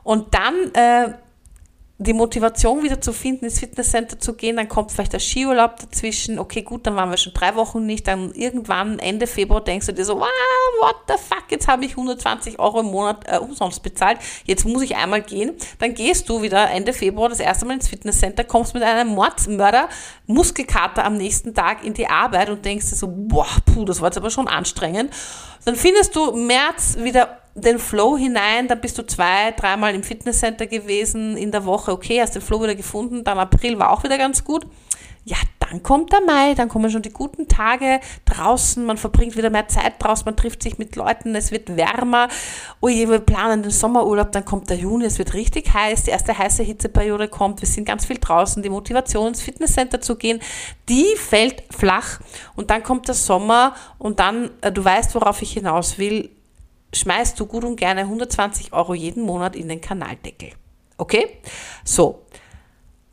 Und 0.03 0.33
dann 0.35 0.53
äh, 0.73 1.13
die 1.97 2.13
Motivation 2.13 2.83
wieder 2.83 2.99
zu 2.99 3.13
finden, 3.13 3.45
ins 3.45 3.59
Fitnesscenter 3.59 4.19
zu 4.19 4.33
gehen, 4.33 4.57
dann 4.57 4.67
kommt 4.67 4.91
vielleicht 4.91 5.13
der 5.13 5.19
Skiurlaub 5.19 5.77
dazwischen, 5.79 6.39
okay, 6.39 6.61
gut, 6.61 6.85
dann 6.85 6.97
waren 6.97 7.09
wir 7.09 7.17
schon 7.17 7.33
drei 7.33 7.55
Wochen 7.55 7.85
nicht, 7.85 8.05
dann 8.07 8.33
irgendwann 8.33 8.99
Ende 8.99 9.27
Februar 9.27 9.63
denkst 9.63 9.85
du 9.85 9.93
dir 9.93 10.03
so, 10.03 10.19
wow, 10.19 10.27
what 10.81 10.95
the 11.07 11.13
fuck, 11.13 11.45
jetzt 11.49 11.69
habe 11.69 11.85
ich 11.85 11.91
120 11.91 12.59
Euro 12.59 12.81
im 12.81 12.87
Monat 12.87 13.23
äh, 13.27 13.37
umsonst 13.37 13.81
bezahlt, 13.81 14.19
jetzt 14.43 14.65
muss 14.65 14.81
ich 14.81 14.97
einmal 14.97 15.21
gehen, 15.21 15.53
dann 15.79 15.93
gehst 15.93 16.27
du 16.27 16.41
wieder 16.41 16.69
Ende 16.69 16.91
Februar 16.91 17.29
das 17.29 17.39
erste 17.39 17.65
Mal 17.65 17.75
ins 17.75 17.87
Fitnesscenter, 17.87 18.43
kommst 18.43 18.73
mit 18.73 18.83
einem 18.83 19.09
Mordsmörder, 19.09 19.87
Muskelkater 20.27 21.05
am 21.05 21.15
nächsten 21.15 21.53
Tag 21.53 21.85
in 21.85 21.93
die 21.93 22.07
Arbeit 22.07 22.49
und 22.49 22.65
denkst 22.65 22.89
dir 22.89 22.95
so, 22.95 23.07
boah, 23.09 23.47
puh, 23.65 23.85
das 23.85 24.01
war 24.01 24.09
jetzt 24.09 24.17
aber 24.17 24.29
schon 24.29 24.49
anstrengend. 24.49 25.13
Dann 25.63 25.75
findest 25.75 26.13
du 26.15 26.33
März 26.33 26.97
wieder 26.99 27.39
den 27.55 27.79
Flow 27.79 28.17
hinein, 28.17 28.67
dann 28.67 28.81
bist 28.81 28.97
du 28.97 29.07
zwei, 29.07 29.51
dreimal 29.51 29.95
im 29.95 30.03
Fitnesscenter 30.03 30.67
gewesen 30.67 31.37
in 31.37 31.51
der 31.51 31.65
Woche, 31.65 31.91
okay, 31.91 32.21
hast 32.21 32.35
den 32.35 32.41
Flow 32.41 32.61
wieder 32.61 32.75
gefunden, 32.75 33.23
dann 33.23 33.39
April 33.39 33.79
war 33.79 33.91
auch 33.91 34.03
wieder 34.03 34.17
ganz 34.17 34.43
gut. 34.43 34.65
Ja, 35.27 35.37
dann 35.59 35.81
kommt 35.81 36.13
der 36.13 36.21
Mai, 36.21 36.53
dann 36.53 36.69
kommen 36.69 36.91
schon 36.91 37.01
die 37.01 37.11
guten 37.11 37.47
Tage 37.47 37.99
draußen, 38.25 38.85
man 38.85 38.97
verbringt 38.97 39.35
wieder 39.35 39.49
mehr 39.49 39.67
Zeit 39.67 39.93
draußen, 39.97 40.23
man 40.23 40.35
trifft 40.35 40.61
sich 40.61 40.77
mit 40.77 40.95
Leuten, 40.95 41.33
es 41.33 41.51
wird 41.51 41.75
wärmer. 41.75 42.27
Oh 42.79 42.89
je, 42.89 43.09
wir 43.09 43.19
planen 43.19 43.63
den 43.63 43.71
Sommerurlaub, 43.71 44.31
dann 44.31 44.45
kommt 44.45 44.69
der 44.69 44.77
Juni, 44.77 45.05
es 45.05 45.17
wird 45.17 45.33
richtig 45.33 45.73
heiß, 45.73 46.03
die 46.03 46.11
erste 46.11 46.37
heiße 46.37 46.61
Hitzeperiode 46.61 47.27
kommt, 47.27 47.61
wir 47.61 47.67
sind 47.67 47.85
ganz 47.85 48.05
viel 48.05 48.19
draußen, 48.19 48.61
die 48.61 48.69
Motivation 48.69 49.29
ins 49.29 49.41
Fitnesscenter 49.41 49.99
zu 49.99 50.15
gehen, 50.15 50.39
die 50.89 51.07
fällt 51.15 51.63
flach 51.71 52.19
und 52.55 52.69
dann 52.69 52.83
kommt 52.83 53.07
der 53.07 53.15
Sommer 53.15 53.73
und 53.97 54.19
dann, 54.19 54.51
äh, 54.61 54.71
du 54.71 54.85
weißt, 54.85 55.15
worauf 55.15 55.41
ich 55.41 55.53
hinaus 55.53 55.97
will, 55.97 56.29
schmeißt 56.95 57.39
du 57.39 57.45
gut 57.45 57.63
und 57.63 57.75
gerne 57.75 58.01
120 58.01 58.73
Euro 58.73 58.93
jeden 58.93 59.23
Monat 59.23 59.55
in 59.55 59.69
den 59.69 59.81
Kanaldeckel. 59.81 60.49
Okay? 60.97 61.37
So. 61.83 62.21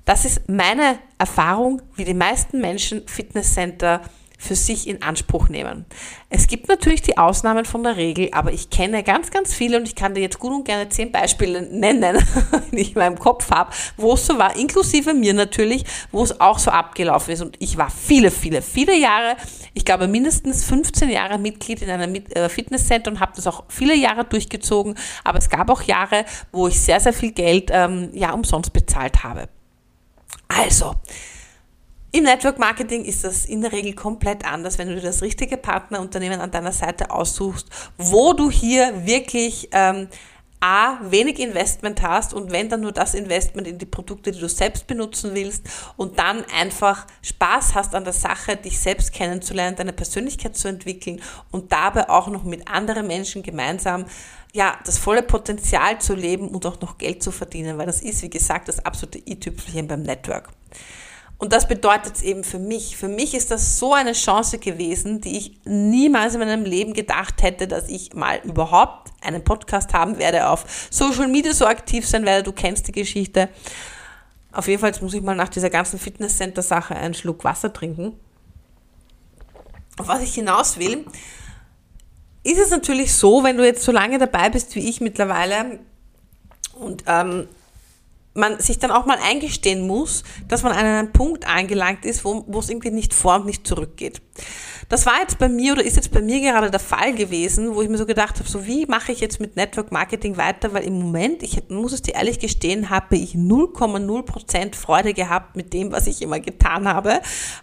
Das 0.05 0.25
ist 0.25 0.49
meine 0.49 0.99
Erfahrung, 1.19 1.81
wie 1.95 2.05
die 2.05 2.15
meisten 2.15 2.61
Menschen 2.61 3.07
Fitnesscenter 3.07 4.03
für 4.42 4.56
sich 4.56 4.88
in 4.88 5.02
Anspruch 5.02 5.49
nehmen. 5.49 5.84
Es 6.28 6.49
gibt 6.49 6.68
natürlich 6.68 7.00
die 7.00 7.16
Ausnahmen 7.16 7.64
von 7.64 7.84
der 7.84 7.96
Regel, 7.96 8.28
aber 8.32 8.52
ich 8.52 8.70
kenne 8.70 9.04
ganz, 9.04 9.30
ganz 9.30 9.54
viele 9.54 9.76
und 9.76 9.87
ich 9.87 9.94
kann 9.94 10.14
dir 10.14 10.20
jetzt 10.20 10.40
gut 10.40 10.52
und 10.52 10.64
gerne 10.64 10.88
zehn 10.88 11.12
Beispiele 11.12 11.62
nennen, 11.62 12.18
die 12.72 12.78
ich 12.78 12.96
in 12.96 12.99
meinem 12.99 13.18
Kopf 13.18 13.50
habe, 13.50 13.70
wo 13.96 14.14
es 14.14 14.26
so 14.26 14.38
war, 14.38 14.56
inklusive 14.56 15.14
mir 15.14 15.32
natürlich, 15.32 15.84
wo 16.11 16.25
es 16.25 16.40
auch 16.40 16.58
so 16.58 16.72
abgelaufen 16.72 17.32
ist. 17.32 17.40
Und 17.40 17.56
ich 17.61 17.76
war 17.76 17.88
viele, 17.90 18.32
viele, 18.32 18.62
viele 18.62 18.99
Jahre, 18.99 19.37
ich 19.75 19.84
glaube 19.84 20.08
mindestens 20.08 20.64
15 20.64 21.08
Jahre 21.08 21.38
Mitglied 21.38 21.80
in 21.80 21.90
einem 21.90 22.14
äh, 22.14 22.49
Fitnesscenter 22.49 23.12
und 23.12 23.20
habe 23.20 23.32
das 23.37 23.46
auch 23.46 23.64
viele 23.68 23.94
Jahre 23.94 24.25
durchgezogen. 24.25 24.96
Aber 25.22 25.38
es 25.38 25.49
gab 25.49 25.70
auch 25.70 25.82
Jahre, 25.82 26.25
wo 26.50 26.66
ich 26.66 26.80
sehr, 26.80 26.99
sehr 26.99 27.12
viel 27.12 27.30
Geld 27.30 27.70
ähm, 27.72 28.11
ja 28.12 28.32
umsonst 28.32 28.72
bezahlt 28.72 29.22
habe. 29.22 29.49
Also, 30.49 30.96
im 32.12 32.25
Network 32.25 32.59
Marketing 32.59 33.04
ist 33.07 33.25
das 33.25 33.47
in 33.47 33.62
der 33.62 33.73
Regel 33.73 33.95
komplett 33.95 34.45
anders, 34.45 34.76
wenn 34.76 34.88
du 34.88 34.97
dir 34.97 35.00
das 35.00 35.23
richtige 35.23 35.57
Partnerunternehmen 35.57 36.40
an 36.40 36.50
deiner 36.50 36.73
Seite 36.73 37.11
aussuchst, 37.11 37.69
wo 37.97 38.35
du 38.35 38.50
hier 38.50 39.07
wirklich 39.07 39.71
ähm, 39.73 40.09
A, 40.61 40.99
wenig 41.11 41.40
Investment 41.40 42.02
hast 42.02 42.35
und 42.35 42.52
wenn 42.52 42.69
dann 42.69 42.83
nur 42.83 42.92
das 42.92 43.14
Investment 43.14 43.66
in 43.66 43.78
die 43.78 43.87
Produkte, 43.87 44.31
die 44.31 44.38
du 44.38 44.49
selbst 44.49 44.87
benutzen 44.87 45.35
willst 45.35 45.69
und 45.97 46.19
dann 46.21 46.45
einfach 46.57 47.07
Spaß 47.23 47.75
hast 47.75 47.95
an 47.97 48.04
der 48.04 48.12
Sache, 48.12 48.57
dich 48.57 48.78
selbst 48.78 49.12
kennenzulernen, 49.12 49.75
deine 49.75 49.92
Persönlichkeit 49.92 50.57
zu 50.57 50.69
entwickeln 50.69 51.21
und 51.50 51.73
dabei 51.73 52.09
auch 52.09 52.28
noch 52.28 52.45
mit 52.45 52.69
anderen 52.69 53.09
Menschen 53.09 53.42
gemeinsam 53.42 54.04
ja, 54.52 54.78
das 54.85 54.99
volle 54.99 55.23
Potenzial 55.23 55.99
zu 56.00 56.14
leben 56.14 56.49
und 56.49 56.66
auch 56.66 56.81
noch 56.81 56.99
Geld 56.99 57.23
zu 57.23 57.33
verdienen, 57.33 57.78
weil 57.78 57.87
das 57.87 58.02
ist, 58.02 58.23
wie 58.23 58.31
gesagt, 58.31 58.69
das 58.69 58.85
absolute 58.85 59.19
i-Tüpfelchen 59.19 59.88
beim 59.88 60.02
Network. 60.02 60.50
Und 61.42 61.52
das 61.52 61.66
bedeutet 61.66 62.14
es 62.14 62.22
eben 62.22 62.44
für 62.44 62.61
mich. 62.61 62.96
Für 62.96 63.08
mich 63.08 63.34
ist 63.34 63.50
das 63.50 63.76
so 63.76 63.94
eine 63.94 64.12
Chance 64.12 64.58
gewesen, 64.58 65.20
die 65.20 65.37
ich 65.37 65.61
niemals 65.64 66.34
in 66.34 66.38
meinem 66.38 66.64
Leben 66.64 66.92
gedacht 66.94 67.42
hätte, 67.42 67.66
dass 67.66 67.88
ich 67.88 68.14
mal 68.14 68.38
überhaupt 68.44 69.11
einen 69.20 69.42
Podcast 69.42 69.92
haben 69.92 70.18
werde, 70.18 70.49
auf 70.50 70.87
Social 70.88 71.26
Media 71.26 71.52
so 71.52 71.66
aktiv 71.66 72.06
sein 72.06 72.25
werde. 72.25 72.44
Du 72.44 72.52
kennst 72.52 72.87
die 72.87 72.92
Geschichte. 72.92 73.49
Auf 74.52 74.68
jeden 74.68 74.80
Fall 74.80 74.92
muss 75.00 75.14
ich 75.14 75.22
mal 75.22 75.34
nach 75.34 75.49
dieser 75.49 75.68
ganzen 75.68 75.99
Fitnesscenter-Sache 75.99 76.94
einen 76.94 77.14
Schluck 77.14 77.42
Wasser 77.42 77.72
trinken. 77.72 78.12
Auf 79.99 80.06
was 80.06 80.22
ich 80.22 80.34
hinaus 80.34 80.78
will, 80.78 81.04
ist 82.44 82.61
es 82.61 82.70
natürlich 82.70 83.12
so, 83.14 83.42
wenn 83.42 83.56
du 83.56 83.66
jetzt 83.66 83.82
so 83.82 83.90
lange 83.90 84.20
dabei 84.20 84.49
bist 84.49 84.76
wie 84.76 84.88
ich 84.88 85.00
mittlerweile 85.00 85.80
und 86.76 87.02
ähm, 87.08 87.49
man 88.35 88.61
sich 88.61 88.79
dann 88.79 88.91
auch 88.91 89.07
mal 89.07 89.19
eingestehen 89.23 89.87
muss, 89.87 90.25
dass 90.49 90.62
man 90.62 90.73
an 90.73 90.87
einen 90.87 91.12
Punkt 91.12 91.47
angelangt 91.47 92.05
ist, 92.05 92.25
wo, 92.25 92.45
wo 92.47 92.61
es 92.61 92.71
irgendwie 92.71 92.91
nicht 92.91 93.12
vor 93.12 93.37
und 93.37 93.47
nicht 93.47 93.67
zurückgeht. 93.67 94.23
Das 94.89 95.07
war 95.07 95.21
jetzt 95.21 95.39
bei 95.39 95.49
mir 95.49 95.73
oder 95.73 95.85
ist 95.85 95.97
jetzt 95.97 96.12
bei 96.12 96.21
mir 96.21 96.41
gerade 96.41 96.71
der 96.71 96.81
Fall 96.81 97.15
gewesen, 97.15 97.75
wo 97.75 97.83
ich 97.83 97.89
mir 97.89 97.97
so 97.97 98.05
gedacht 98.05 98.39
habe, 98.39 98.49
so 98.49 98.67
wie 98.67 98.85
mache 98.87 99.12
ich 99.12 99.21
jetzt 99.21 99.41
mit 99.41 99.57
Network 99.57 99.93
Marketing 99.93 100.37
weiter, 100.37 100.75
weil 100.75 100.85
im 100.85 100.99
Moment, 100.99 101.43
ich 101.43 101.62
muss 101.71 101.93
es 101.93 102.03
dir 102.03 102.15
ehrlich 102.15 102.39
gestehen, 102.39 102.91
habe 102.91 103.17
ich 103.17 103.35
0,0% 103.35 104.75
Freude 104.75 105.15
gehabt 105.15 105.57
mit 105.57 105.73
dem, 105.73 105.93
was 105.93 106.07
ich 106.07 106.21
immer 106.21 106.41
getan 106.41 106.89
habe. 106.89 107.21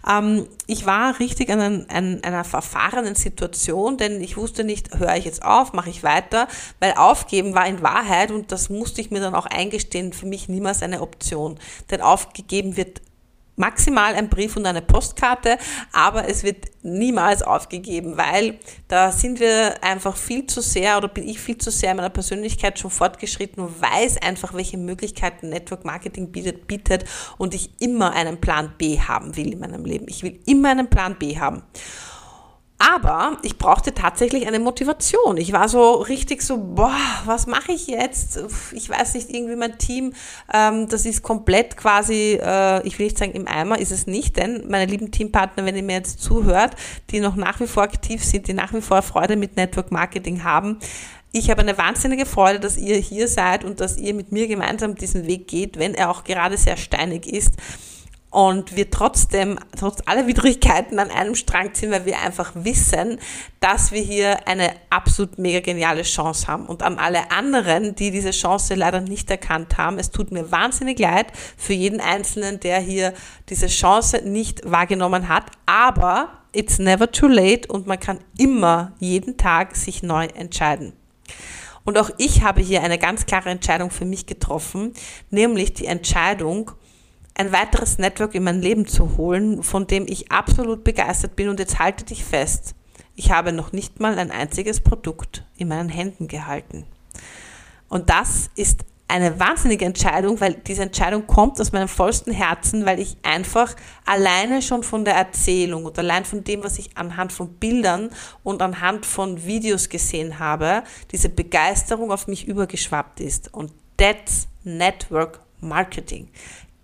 Ähm, 0.08 0.48
ich 0.66 0.86
war 0.86 1.20
richtig 1.20 1.50
an, 1.50 1.60
ein, 1.60 1.90
an 1.90 2.24
einer 2.24 2.44
verfahrenen 2.44 3.14
Situation, 3.14 3.96
denn 3.96 4.20
ich 4.20 4.36
wusste 4.36 4.64
nicht, 4.64 4.98
höre 4.98 5.16
ich 5.16 5.24
jetzt 5.24 5.44
auf, 5.44 5.72
mache 5.72 5.90
ich 5.90 6.02
weiter, 6.02 6.48
weil 6.80 6.94
aufgeben 6.94 7.54
war 7.54 7.66
in 7.66 7.82
Wahrheit, 7.82 8.30
und 8.30 8.50
das 8.50 8.70
musste 8.70 9.00
ich 9.00 9.10
mir 9.10 9.20
dann 9.20 9.34
auch 9.34 9.46
eingestehen, 9.46 10.12
für 10.12 10.26
mich 10.26 10.48
niemals 10.60 10.82
eine 10.82 11.00
Option. 11.00 11.58
Denn 11.90 12.02
aufgegeben 12.02 12.76
wird 12.76 13.00
maximal 13.56 14.14
ein 14.14 14.30
Brief 14.30 14.56
und 14.56 14.64
eine 14.64 14.80
Postkarte, 14.80 15.58
aber 15.92 16.28
es 16.28 16.44
wird 16.44 16.66
niemals 16.82 17.42
aufgegeben, 17.42 18.16
weil 18.16 18.58
da 18.88 19.12
sind 19.12 19.38
wir 19.38 19.84
einfach 19.84 20.16
viel 20.16 20.46
zu 20.46 20.62
sehr 20.62 20.96
oder 20.96 21.08
bin 21.08 21.28
ich 21.28 21.40
viel 21.40 21.58
zu 21.58 21.70
sehr 21.70 21.90
in 21.90 21.98
meiner 21.98 22.08
Persönlichkeit 22.08 22.78
schon 22.78 22.90
fortgeschritten 22.90 23.62
und 23.62 23.82
weiß 23.82 24.22
einfach, 24.22 24.54
welche 24.54 24.78
Möglichkeiten 24.78 25.50
Network 25.50 25.84
Marketing 25.84 26.32
bietet, 26.32 26.66
bietet 26.66 27.04
und 27.36 27.54
ich 27.54 27.70
immer 27.80 28.12
einen 28.12 28.40
Plan 28.40 28.72
B 28.78 28.98
haben 28.98 29.36
will 29.36 29.52
in 29.52 29.60
meinem 29.60 29.84
Leben. 29.84 30.06
Ich 30.08 30.22
will 30.22 30.40
immer 30.46 30.70
einen 30.70 30.88
Plan 30.88 31.16
B 31.18 31.38
haben. 31.38 31.62
Aber 32.82 33.36
ich 33.42 33.58
brauchte 33.58 33.92
tatsächlich 33.92 34.46
eine 34.46 34.58
Motivation. 34.58 35.36
Ich 35.36 35.52
war 35.52 35.68
so 35.68 35.96
richtig 35.96 36.40
so, 36.40 36.56
boah, 36.56 36.96
was 37.26 37.46
mache 37.46 37.72
ich 37.72 37.88
jetzt? 37.88 38.40
Ich 38.72 38.88
weiß 38.88 39.14
nicht, 39.14 39.28
irgendwie 39.28 39.54
mein 39.54 39.76
Team, 39.76 40.14
ähm, 40.50 40.88
das 40.88 41.04
ist 41.04 41.22
komplett 41.22 41.76
quasi, 41.76 42.40
äh, 42.42 42.86
ich 42.86 42.98
will 42.98 43.04
nicht 43.04 43.18
sagen 43.18 43.32
im 43.32 43.46
Eimer, 43.46 43.78
ist 43.78 43.92
es 43.92 44.06
nicht, 44.06 44.38
denn 44.38 44.64
meine 44.66 44.90
lieben 44.90 45.10
Teampartner, 45.10 45.66
wenn 45.66 45.76
ihr 45.76 45.82
mir 45.82 45.96
jetzt 45.96 46.22
zuhört, 46.22 46.74
die 47.10 47.20
noch 47.20 47.36
nach 47.36 47.60
wie 47.60 47.66
vor 47.66 47.82
aktiv 47.82 48.24
sind, 48.24 48.48
die 48.48 48.54
nach 48.54 48.72
wie 48.72 48.80
vor 48.80 49.02
Freude 49.02 49.36
mit 49.36 49.56
Network 49.56 49.92
Marketing 49.92 50.42
haben, 50.42 50.78
ich 51.32 51.50
habe 51.50 51.60
eine 51.60 51.76
wahnsinnige 51.76 52.24
Freude, 52.24 52.60
dass 52.60 52.78
ihr 52.78 52.96
hier 52.96 53.28
seid 53.28 53.62
und 53.62 53.80
dass 53.80 53.98
ihr 53.98 54.14
mit 54.14 54.32
mir 54.32 54.48
gemeinsam 54.48 54.94
diesen 54.94 55.26
Weg 55.26 55.46
geht, 55.46 55.78
wenn 55.78 55.94
er 55.94 56.10
auch 56.10 56.24
gerade 56.24 56.56
sehr 56.56 56.78
steinig 56.78 57.26
ist 57.26 57.52
und 58.30 58.76
wir 58.76 58.90
trotzdem, 58.90 59.58
trotz 59.76 59.98
aller 60.06 60.28
Widrigkeiten 60.28 61.00
an 61.00 61.10
einem 61.10 61.34
Strang 61.34 61.74
ziehen, 61.74 61.90
weil 61.90 62.06
wir 62.06 62.20
einfach 62.20 62.52
wissen, 62.54 63.18
dass 63.58 63.90
wir 63.90 64.00
hier 64.00 64.46
eine 64.46 64.72
absolut 64.88 65.38
mega 65.38 65.58
geniale 65.58 66.02
Chance 66.02 66.46
haben. 66.46 66.66
Und 66.66 66.84
an 66.84 66.98
alle 66.98 67.32
anderen, 67.32 67.96
die 67.96 68.12
diese 68.12 68.30
Chance 68.30 68.76
leider 68.76 69.00
nicht 69.00 69.28
erkannt 69.30 69.78
haben, 69.78 69.98
es 69.98 70.10
tut 70.10 70.30
mir 70.30 70.52
wahnsinnig 70.52 70.98
leid 71.00 71.26
für 71.56 71.72
jeden 71.72 72.00
Einzelnen, 72.00 72.60
der 72.60 72.78
hier 72.78 73.14
diese 73.48 73.66
Chance 73.66 74.22
nicht 74.24 74.70
wahrgenommen 74.70 75.28
hat. 75.28 75.46
Aber 75.66 76.28
it's 76.52 76.78
never 76.78 77.10
too 77.10 77.26
late 77.26 77.66
und 77.66 77.88
man 77.88 77.98
kann 77.98 78.20
immer 78.38 78.92
jeden 79.00 79.38
Tag 79.38 79.74
sich 79.74 80.04
neu 80.04 80.26
entscheiden. 80.26 80.92
Und 81.84 81.98
auch 81.98 82.10
ich 82.18 82.42
habe 82.42 82.60
hier 82.60 82.82
eine 82.82 82.98
ganz 82.98 83.26
klare 83.26 83.48
Entscheidung 83.50 83.90
für 83.90 84.04
mich 84.04 84.26
getroffen, 84.26 84.92
nämlich 85.30 85.74
die 85.74 85.86
Entscheidung, 85.86 86.72
ein 87.34 87.52
weiteres 87.52 87.98
Network 87.98 88.34
in 88.34 88.44
mein 88.44 88.60
Leben 88.60 88.86
zu 88.86 89.16
holen, 89.16 89.62
von 89.62 89.86
dem 89.86 90.06
ich 90.06 90.30
absolut 90.30 90.84
begeistert 90.84 91.36
bin. 91.36 91.48
Und 91.48 91.58
jetzt 91.58 91.78
halte 91.78 92.04
dich 92.04 92.24
fest, 92.24 92.74
ich 93.14 93.30
habe 93.30 93.52
noch 93.52 93.72
nicht 93.72 94.00
mal 94.00 94.18
ein 94.18 94.30
einziges 94.30 94.80
Produkt 94.80 95.44
in 95.56 95.68
meinen 95.68 95.88
Händen 95.88 96.28
gehalten. 96.28 96.86
Und 97.88 98.08
das 98.08 98.50
ist 98.54 98.84
eine 99.10 99.38
wahnsinnige 99.40 99.84
Entscheidung, 99.84 100.40
weil 100.40 100.54
diese 100.54 100.82
Entscheidung 100.82 101.26
kommt 101.26 101.60
aus 101.60 101.72
meinem 101.72 101.88
vollsten 101.88 102.32
Herzen, 102.32 102.86
weil 102.86 103.00
ich 103.00 103.16
einfach 103.22 103.74
alleine 104.06 104.62
schon 104.62 104.82
von 104.82 105.04
der 105.04 105.14
Erzählung 105.14 105.84
und 105.84 105.98
allein 105.98 106.24
von 106.24 106.44
dem, 106.44 106.62
was 106.62 106.78
ich 106.78 106.96
anhand 106.96 107.32
von 107.32 107.54
Bildern 107.54 108.10
und 108.44 108.62
anhand 108.62 109.04
von 109.04 109.44
Videos 109.44 109.88
gesehen 109.88 110.38
habe, 110.38 110.84
diese 111.10 111.28
Begeisterung 111.28 112.12
auf 112.12 112.28
mich 112.28 112.46
übergeschwappt 112.46 113.20
ist. 113.20 113.52
Und 113.52 113.72
that's 113.96 114.46
Network 114.62 115.40
Marketing. 115.60 116.28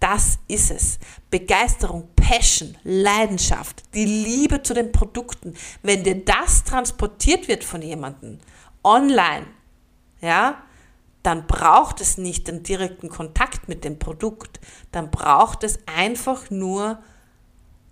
Das 0.00 0.38
ist 0.46 0.70
es. 0.70 0.98
Begeisterung, 1.30 2.08
Passion, 2.16 2.76
Leidenschaft, 2.84 3.82
die 3.94 4.04
Liebe 4.04 4.62
zu 4.62 4.74
den 4.74 4.92
Produkten. 4.92 5.54
Wenn 5.82 6.04
dir 6.04 6.24
das 6.24 6.64
transportiert 6.64 7.48
wird 7.48 7.64
von 7.64 7.82
jemandem 7.82 8.38
online, 8.82 9.46
ja, 10.20 10.62
dann 11.22 11.46
braucht 11.46 12.00
es 12.00 12.18
nicht 12.18 12.46
den 12.46 12.62
direkten 12.62 13.08
Kontakt 13.08 13.68
mit 13.68 13.84
dem 13.84 13.98
Produkt. 13.98 14.60
Dann 14.92 15.10
braucht 15.10 15.64
es 15.64 15.80
einfach 15.86 16.50
nur 16.50 16.98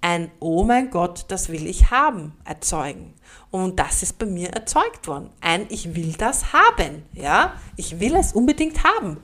ein 0.01 0.31
Oh 0.39 0.65
mein 0.65 0.91
Gott, 0.91 1.25
das 1.29 1.49
will 1.49 1.67
ich 1.67 1.91
haben 1.91 2.35
erzeugen. 2.45 3.15
Und 3.51 3.81
das 3.81 4.03
ist 4.03 4.19
bei 4.19 4.27
mir 4.27 4.51
erzeugt 4.51 5.09
worden. 5.09 5.31
Ein 5.41 5.67
Ich 5.71 5.95
will 5.95 6.13
das 6.13 6.53
haben. 6.53 7.05
Ja, 7.15 7.55
ich 7.77 7.99
will 8.01 8.15
es 8.15 8.35
unbedingt 8.35 8.85
haben. 8.85 9.17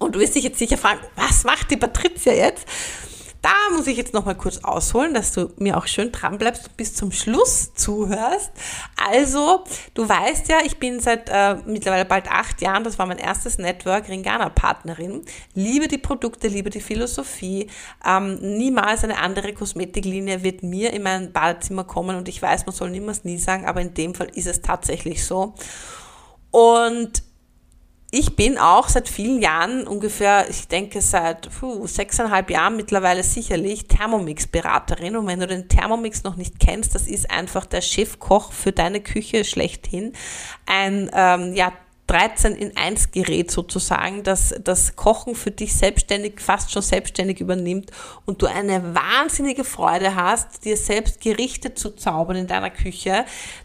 Und 0.00 0.14
du 0.14 0.18
wirst 0.18 0.34
dich 0.34 0.44
jetzt 0.44 0.58
sicher 0.58 0.78
fragen, 0.78 1.00
was 1.14 1.44
macht 1.44 1.70
die 1.70 1.76
Patricia 1.76 2.32
jetzt? 2.32 2.66
Da 3.42 3.52
muss 3.74 3.86
ich 3.86 3.96
jetzt 3.96 4.12
nochmal 4.12 4.34
kurz 4.34 4.58
ausholen, 4.58 5.14
dass 5.14 5.32
du 5.32 5.50
mir 5.56 5.76
auch 5.76 5.86
schön 5.86 6.10
dran 6.10 6.36
bleibst 6.36 6.68
und 6.68 6.76
bis 6.76 6.94
zum 6.94 7.12
Schluss 7.12 7.72
zuhörst. 7.74 8.50
Also, 9.10 9.64
du 9.94 10.08
weißt 10.08 10.48
ja, 10.48 10.58
ich 10.64 10.78
bin 10.78 11.00
seit 11.00 11.28
äh, 11.30 11.56
mittlerweile 11.66 12.04
bald 12.06 12.30
acht 12.30 12.60
Jahren, 12.60 12.84
das 12.84 12.98
war 12.98 13.06
mein 13.06 13.18
erstes 13.18 13.58
Network, 13.58 14.08
Ringana-Partnerin. 14.08 15.22
Liebe 15.54 15.86
die 15.86 15.98
Produkte, 15.98 16.48
liebe 16.48 16.70
die 16.70 16.80
Philosophie. 16.80 17.68
Ähm, 18.06 18.38
niemals 18.40 19.04
eine 19.04 19.18
andere 19.18 19.52
Kosmetiklinie 19.52 20.42
wird 20.42 20.62
mir 20.62 20.92
in 20.92 21.02
mein 21.02 21.32
Badezimmer 21.32 21.84
kommen 21.84 22.16
und 22.16 22.28
ich 22.28 22.40
weiß, 22.40 22.66
man 22.66 22.74
soll 22.74 22.90
niemals 22.90 23.24
nie 23.24 23.38
sagen, 23.38 23.66
aber 23.66 23.80
in 23.80 23.94
dem 23.94 24.14
Fall 24.14 24.30
ist 24.34 24.46
es 24.46 24.60
tatsächlich 24.60 25.24
so. 25.24 25.54
Und 26.50 27.22
ich 28.12 28.34
bin 28.34 28.58
auch 28.58 28.88
seit 28.88 29.08
vielen 29.08 29.40
Jahren, 29.40 29.86
ungefähr, 29.86 30.50
ich 30.50 30.66
denke 30.66 31.00
seit 31.00 31.48
puh, 31.50 31.86
sechseinhalb 31.86 32.50
Jahren 32.50 32.76
mittlerweile 32.76 33.22
sicherlich 33.22 33.86
Thermomix-Beraterin. 33.86 35.16
Und 35.16 35.28
wenn 35.28 35.38
du 35.38 35.46
den 35.46 35.68
Thermomix 35.68 36.24
noch 36.24 36.34
nicht 36.34 36.58
kennst, 36.58 36.94
das 36.96 37.06
ist 37.06 37.30
einfach 37.30 37.66
der 37.66 37.82
Chefkoch 37.82 38.52
für 38.52 38.72
deine 38.72 39.00
Küche 39.00 39.44
schlechthin. 39.44 40.12
Ein 40.66 41.08
ähm, 41.14 41.54
ja, 41.54 41.72
13 42.08 42.56
in 42.56 42.76
1 42.76 43.12
Gerät 43.12 43.52
sozusagen, 43.52 44.24
das 44.24 44.52
das 44.64 44.96
Kochen 44.96 45.36
für 45.36 45.52
dich 45.52 45.76
selbstständig, 45.76 46.40
fast 46.40 46.72
schon 46.72 46.82
selbstständig 46.82 47.40
übernimmt 47.40 47.92
und 48.26 48.42
du 48.42 48.46
eine 48.46 48.96
wahnsinnige 48.96 49.62
Freude 49.62 50.16
hast, 50.16 50.64
dir 50.64 50.76
selbst 50.76 51.20
Gerichte 51.20 51.74
zu 51.74 51.90
zaubern 51.90 52.34
in 52.34 52.46
deiner 52.48 52.70
Küche, 52.70 53.24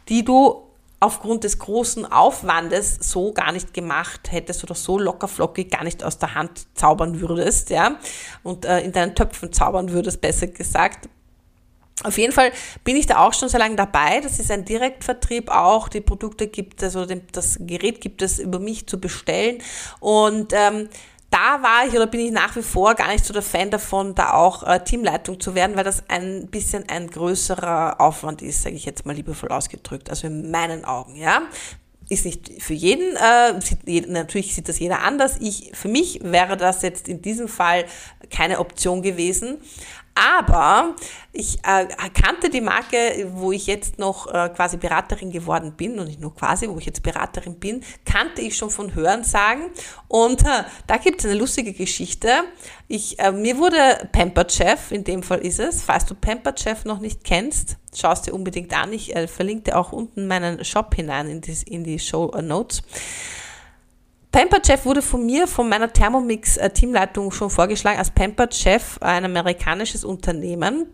die 0.09 0.23
du 0.23 0.64
aufgrund 1.05 1.43
des 1.43 1.59
großen 1.59 2.11
Aufwandes 2.11 2.97
so 3.01 3.31
gar 3.33 3.51
nicht 3.51 3.73
gemacht 3.73 4.31
hättest 4.31 4.63
oder 4.63 4.75
so 4.75 4.99
lockerflockig 4.99 5.69
gar 5.69 5.83
nicht 5.83 6.03
aus 6.03 6.17
der 6.17 6.35
Hand 6.35 6.67
zaubern 6.75 7.21
würdest, 7.21 7.69
ja, 7.69 7.97
und 8.43 8.65
äh, 8.65 8.81
in 8.81 8.91
deinen 8.91 9.15
Töpfen 9.15 9.53
zaubern 9.53 9.91
würdest, 9.91 10.21
besser 10.21 10.47
gesagt. 10.47 11.09
Auf 12.03 12.17
jeden 12.17 12.33
Fall 12.33 12.51
bin 12.83 12.97
ich 12.97 13.07
da 13.07 13.25
auch 13.25 13.33
schon 13.33 13.47
sehr 13.47 13.59
lange 13.59 13.77
dabei. 13.77 14.19
Das 14.19 14.39
ist 14.39 14.51
ein 14.51 14.65
Direktvertrieb 14.65 15.49
auch. 15.49 15.87
Die 15.87 16.01
Produkte 16.01 16.47
gibt 16.47 16.83
es, 16.83 16.95
oder 16.95 17.15
das 17.31 17.57
Gerät 17.61 18.01
gibt 18.01 18.21
es 18.21 18.37
über 18.37 18.59
mich 18.59 18.85
zu 18.85 18.99
bestellen. 18.99 19.59
Und 20.01 20.51
ähm, 20.53 20.89
da 21.35 21.61
war 21.61 21.85
ich 21.85 21.93
oder 21.93 22.07
bin 22.07 22.21
ich 22.21 22.31
nach 22.31 22.55
wie 22.55 22.61
vor 22.61 22.95
gar 22.95 23.09
nicht 23.09 23.25
so 23.25 23.33
der 23.33 23.41
Fan 23.41 23.69
davon, 23.69 24.15
da 24.15 24.33
auch 24.33 24.63
äh, 24.63 24.79
Teamleitung 24.81 25.37
zu 25.37 25.53
werden, 25.53 25.75
weil 25.75 25.83
das 25.83 26.03
ein 26.07 26.47
bisschen 26.47 26.87
ein 26.87 27.09
größerer 27.09 27.99
Aufwand 27.99 28.41
ist, 28.41 28.63
sage 28.63 28.75
ich 28.75 28.85
jetzt 28.85 29.05
mal 29.05 29.13
liebevoll 29.13 29.49
ausgedrückt. 29.49 30.09
Also 30.09 30.27
in 30.27 30.49
meinen 30.49 30.85
Augen, 30.85 31.17
ja. 31.17 31.41
Ist 32.07 32.23
nicht 32.23 32.61
für 32.61 32.75
jeden, 32.75 33.15
äh, 33.15 33.59
sieht, 33.59 34.07
natürlich 34.07 34.55
sieht 34.55 34.69
das 34.69 34.79
jeder 34.79 35.01
anders. 35.01 35.37
Ich, 35.41 35.71
für 35.73 35.89
mich 35.89 36.19
wäre 36.23 36.55
das 36.55 36.83
jetzt 36.83 37.09
in 37.09 37.21
diesem 37.21 37.49
Fall 37.49 37.85
keine 38.29 38.59
Option 38.59 39.01
gewesen. 39.01 39.57
Aber 40.15 40.95
ich 41.33 41.59
äh, 41.65 41.87
kannte 42.13 42.49
die 42.49 42.61
Marke, 42.61 43.29
wo 43.33 43.51
ich 43.51 43.67
jetzt 43.67 43.99
noch 43.99 44.33
äh, 44.33 44.49
quasi 44.55 44.77
Beraterin 44.77 45.29
geworden 45.29 45.73
bin, 45.73 45.99
und 45.99 46.07
nicht 46.07 46.21
nur 46.21 46.33
quasi, 46.33 46.69
wo 46.69 46.77
ich 46.77 46.85
jetzt 46.85 47.03
Beraterin 47.03 47.59
bin, 47.59 47.83
kannte 48.05 48.41
ich 48.41 48.55
schon 48.55 48.69
von 48.69 48.95
Hörensagen. 48.95 49.71
Und 50.07 50.43
äh, 50.43 50.63
da 50.87 50.95
gibt 50.97 51.19
es 51.19 51.25
eine 51.25 51.37
lustige 51.37 51.73
Geschichte. 51.73 52.29
Ich, 52.87 53.19
äh, 53.19 53.33
mir 53.33 53.57
wurde 53.57 54.07
Pampered 54.13 54.53
Chef, 54.53 54.91
in 54.91 55.03
dem 55.03 55.21
Fall 55.21 55.39
ist 55.39 55.59
es, 55.59 55.83
falls 55.83 56.05
du 56.05 56.15
Pampered 56.15 56.61
Chef 56.61 56.85
noch 56.85 56.99
nicht 56.99 57.25
kennst, 57.25 57.75
schaust 57.93 58.27
dir 58.27 58.33
unbedingt 58.33 58.73
an. 58.73 58.93
Ich 58.93 59.13
äh, 59.13 59.27
verlinke 59.27 59.71
dir 59.71 59.77
auch 59.77 59.91
unten 59.91 60.27
meinen 60.27 60.63
Shop 60.63 60.95
hinein 60.95 61.29
in 61.29 61.41
die, 61.41 61.57
in 61.65 61.83
die 61.83 61.99
Show 61.99 62.27
Notes. 62.41 62.83
Pampered 64.35 64.67
Chef 64.67 64.83
wurde 64.83 65.01
von 65.01 65.25
mir, 65.25 65.47
von 65.47 65.69
meiner 65.69 65.93
Thermomix 65.93 66.57
äh, 66.57 66.69
Teamleitung 66.69 67.31
schon 67.31 67.49
vorgeschlagen 67.49 67.99
als 67.99 68.11
Pampered 68.11 68.53
Chef, 68.53 68.97
ein 68.99 69.23
amerikanisches 69.23 70.03
Unternehmen, 70.03 70.87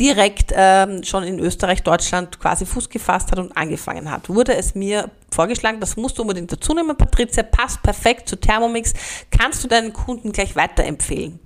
direkt 0.00 0.52
ähm, 0.52 1.04
schon 1.04 1.22
in 1.22 1.38
Österreich, 1.38 1.84
Deutschland 1.84 2.40
quasi 2.40 2.66
Fuß 2.66 2.88
gefasst 2.88 3.30
hat 3.30 3.38
und 3.38 3.56
angefangen 3.56 4.10
hat. 4.10 4.28
Wurde 4.28 4.56
es 4.56 4.74
mir 4.74 5.12
vorgeschlagen, 5.30 5.78
das 5.78 5.96
musst 5.96 6.18
du 6.18 6.22
unbedingt 6.22 6.50
dazu 6.50 6.74
nehmen, 6.74 6.96
Patricia, 6.96 7.44
passt 7.44 7.80
perfekt 7.84 8.28
zu 8.28 8.34
Thermomix, 8.34 8.94
kannst 9.30 9.62
du 9.62 9.68
deinen 9.68 9.92
Kunden 9.92 10.32
gleich 10.32 10.56
weiterempfehlen. 10.56 11.38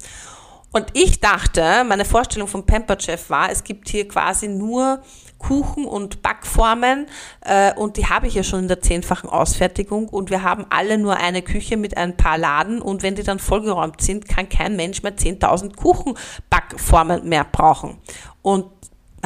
Und 0.73 0.87
ich 0.95 1.21
dachte, 1.21 1.85
meine 1.87 2.07
Vorstellung 2.07 2.49
vom 2.49 2.65
Pampered 2.65 3.03
Chef 3.03 3.29
war, 3.29 3.51
es 3.51 3.63
gibt 3.63 3.91
hier 3.91 4.09
quasi 4.09 4.49
nur 4.49 5.03
Kuchen 5.39 5.85
und 5.85 6.23
Backformen 6.23 7.07
äh, 7.45 7.73
und 7.75 7.97
die 7.97 8.07
habe 8.07 8.27
ich 8.27 8.35
ja 8.35 8.43
schon 8.43 8.61
in 8.61 8.69
der 8.69 8.81
zehnfachen 8.81 9.31
Ausfertigung 9.31 10.09
und 10.09 10.31
wir 10.31 10.43
haben 10.43 10.67
alle 10.71 10.99
nur 10.99 11.17
eine 11.17 11.43
Küche 11.43 11.77
mit 11.77 11.97
ein 11.97 12.17
paar 12.17 12.39
Laden 12.39 12.83
und 12.83 13.03
wenn 13.03 13.15
die 13.15 13.23
dann 13.23 13.39
vollgeräumt 13.39 14.01
sind, 14.01 14.29
kann 14.29 14.49
kein 14.49 14.77
Mensch 14.77 15.03
mehr 15.03 15.17
10.000 15.17 15.77
Kuchenbackformen 15.77 17.29
mehr 17.29 17.45
brauchen. 17.45 17.99
Und 18.43 18.67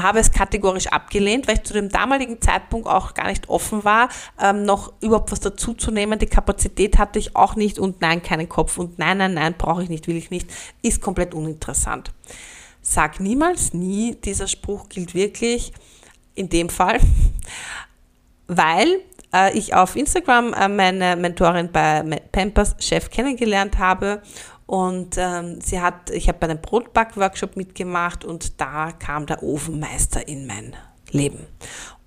habe 0.00 0.20
es 0.20 0.32
kategorisch 0.32 0.86
abgelehnt, 0.86 1.46
weil 1.46 1.56
ich 1.56 1.64
zu 1.64 1.74
dem 1.74 1.88
damaligen 1.88 2.40
Zeitpunkt 2.40 2.88
auch 2.88 3.14
gar 3.14 3.28
nicht 3.28 3.48
offen 3.48 3.84
war, 3.84 4.08
ähm, 4.40 4.64
noch 4.64 4.92
überhaupt 5.00 5.32
was 5.32 5.40
dazuzunehmen. 5.40 6.18
Die 6.18 6.26
Kapazität 6.26 6.98
hatte 6.98 7.18
ich 7.18 7.36
auch 7.36 7.56
nicht 7.56 7.78
und 7.78 8.00
nein, 8.00 8.22
keinen 8.22 8.48
Kopf 8.48 8.78
und 8.78 8.98
nein, 8.98 9.18
nein, 9.18 9.34
nein, 9.34 9.54
brauche 9.56 9.82
ich 9.82 9.88
nicht, 9.88 10.06
will 10.06 10.16
ich 10.16 10.30
nicht, 10.30 10.48
ist 10.82 11.02
komplett 11.02 11.34
uninteressant. 11.34 12.10
Sag 12.80 13.20
niemals 13.20 13.74
nie, 13.74 14.16
dieser 14.16 14.48
Spruch 14.48 14.88
gilt 14.88 15.14
wirklich 15.14 15.72
in 16.34 16.48
dem 16.48 16.68
Fall, 16.68 16.98
weil 18.46 19.00
äh, 19.34 19.56
ich 19.56 19.74
auf 19.74 19.96
Instagram 19.96 20.52
äh, 20.54 20.68
meine 20.68 21.16
Mentorin 21.16 21.70
bei 21.72 22.02
Pampers 22.32 22.76
Chef 22.78 23.10
kennengelernt 23.10 23.78
habe 23.78 24.22
und 24.66 25.16
ähm, 25.18 25.60
sie 25.60 25.80
hat, 25.80 26.10
ich 26.10 26.28
habe 26.28 26.38
bei 26.38 26.48
einem 26.48 26.60
Brotback-Workshop 26.60 27.56
mitgemacht 27.56 28.24
und 28.24 28.60
da 28.60 28.92
kam 28.92 29.26
der 29.26 29.42
Ofenmeister 29.42 30.26
in 30.26 30.46
mein 30.46 30.76
Leben. 31.12 31.46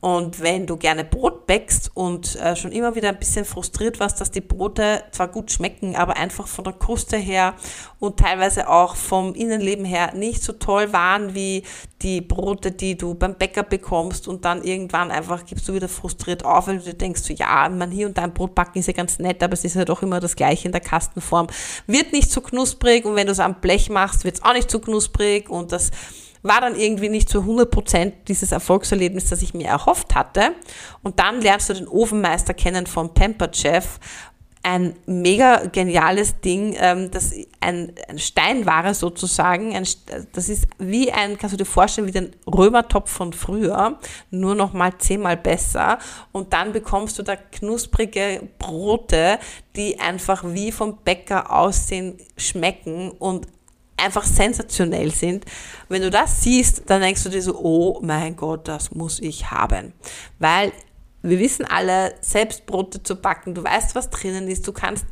Und 0.05 0.39
wenn 0.39 0.67
du 0.67 0.77
gerne 0.77 1.03
Brot 1.03 1.47
bäckst 1.47 1.89
und 1.95 2.35
äh, 2.35 2.55
schon 2.55 2.71
immer 2.71 2.93
wieder 2.93 3.09
ein 3.09 3.17
bisschen 3.17 3.43
frustriert 3.43 3.99
warst, 3.99 4.21
dass 4.21 4.29
die 4.29 4.39
Brote 4.39 5.01
zwar 5.09 5.27
gut 5.29 5.51
schmecken, 5.51 5.95
aber 5.95 6.15
einfach 6.15 6.47
von 6.47 6.63
der 6.63 6.73
Kruste 6.73 7.17
her 7.17 7.55
und 7.97 8.19
teilweise 8.19 8.69
auch 8.69 8.95
vom 8.95 9.33
Innenleben 9.33 9.83
her 9.83 10.13
nicht 10.13 10.43
so 10.43 10.53
toll 10.53 10.93
waren 10.93 11.33
wie 11.33 11.63
die 12.03 12.21
Brote, 12.21 12.71
die 12.71 12.95
du 12.95 13.15
beim 13.15 13.33
Bäcker 13.33 13.63
bekommst 13.63 14.27
und 14.27 14.45
dann 14.45 14.61
irgendwann 14.61 15.09
einfach 15.09 15.43
gibst 15.43 15.67
du 15.67 15.73
wieder 15.73 15.89
frustriert 15.89 16.45
auf, 16.45 16.67
weil 16.67 16.77
du 16.77 16.93
denkst, 16.93 17.23
so, 17.23 17.33
ja, 17.33 17.67
man 17.69 17.89
hier 17.89 18.05
und 18.05 18.15
da 18.15 18.25
ein 18.25 18.33
Brot 18.35 18.53
backen 18.53 18.77
ist 18.77 18.85
ja 18.85 18.93
ganz 18.93 19.17
nett, 19.17 19.41
aber 19.41 19.53
es 19.53 19.65
ist 19.65 19.75
ja 19.75 19.85
doch 19.85 20.03
immer 20.03 20.19
das 20.19 20.35
gleiche 20.35 20.67
in 20.67 20.71
der 20.71 20.81
Kastenform. 20.81 21.47
Wird 21.87 22.11
nicht 22.11 22.29
so 22.29 22.41
knusprig 22.41 23.05
und 23.05 23.15
wenn 23.15 23.25
du 23.25 23.31
es 23.31 23.39
am 23.39 23.59
Blech 23.59 23.89
machst, 23.89 24.23
wird 24.23 24.35
es 24.35 24.43
auch 24.43 24.53
nicht 24.53 24.69
so 24.69 24.77
knusprig 24.77 25.49
und 25.49 25.71
das 25.71 25.89
war 26.45 26.61
dann 26.61 26.75
irgendwie 26.75 27.09
nicht 27.09 27.27
zu 27.27 27.39
100 27.39 27.71
Prozent 27.71 28.13
dieses 28.27 28.51
Erfolgserlebnis, 28.51 29.29
das 29.29 29.41
ich 29.41 29.53
mir 29.53 29.67
erhofft 29.67 30.13
hatte. 30.13 30.51
Und 31.01 31.19
dann 31.19 31.41
lernst 31.41 31.69
du 31.69 31.73
den 31.73 31.87
Ofenmeister 31.87 32.53
kennen 32.53 32.85
von 32.85 33.13
Pamper 33.13 33.51
Chef. 33.51 33.99
Ein 34.61 34.95
mega 35.05 35.65
geniales 35.67 36.39
Ding, 36.41 36.75
ähm, 36.79 37.11
das 37.11 37.33
ein, 37.61 37.93
ein 38.07 38.19
Steinware 38.19 38.93
sozusagen. 38.93 39.75
Ein, 39.75 39.87
das 40.33 40.49
ist 40.49 40.67
wie 40.77 41.11
ein, 41.11 41.37
kannst 41.37 41.53
du 41.53 41.57
dir 41.57 41.65
vorstellen, 41.65 42.07
wie 42.07 42.11
den 42.11 42.35
Römertopf 42.47 43.11
von 43.11 43.33
früher, 43.33 43.99
nur 44.31 44.55
noch 44.55 44.73
mal 44.73 44.95
zehnmal 44.97 45.37
besser. 45.37 45.99
Und 46.31 46.53
dann 46.53 46.73
bekommst 46.73 47.17
du 47.17 47.23
da 47.23 47.35
knusprige 47.35 48.47
Brote, 48.59 49.39
die 49.75 49.99
einfach 49.99 50.43
wie 50.45 50.71
vom 50.71 50.97
Bäcker 50.97 51.51
aussehen, 51.51 52.17
schmecken 52.37 53.11
und 53.11 53.47
einfach 53.97 54.23
sensationell 54.23 55.11
sind. 55.11 55.45
Wenn 55.89 56.01
du 56.01 56.09
das 56.09 56.43
siehst, 56.43 56.83
dann 56.87 57.01
denkst 57.01 57.23
du 57.23 57.29
dir 57.29 57.41
so, 57.41 57.57
oh 57.57 57.99
mein 58.01 58.35
Gott, 58.35 58.67
das 58.67 58.91
muss 58.91 59.19
ich 59.19 59.51
haben. 59.51 59.93
Weil 60.39 60.71
wir 61.21 61.39
wissen 61.39 61.65
alle, 61.65 62.13
selbst 62.21 62.65
Brote 62.65 63.01
zu 63.01 63.15
backen, 63.15 63.55
du 63.55 63.63
weißt, 63.63 63.95
was 63.95 64.09
drinnen 64.09 64.47
ist, 64.47 64.67
du 64.67 64.73
kannst 64.73 65.05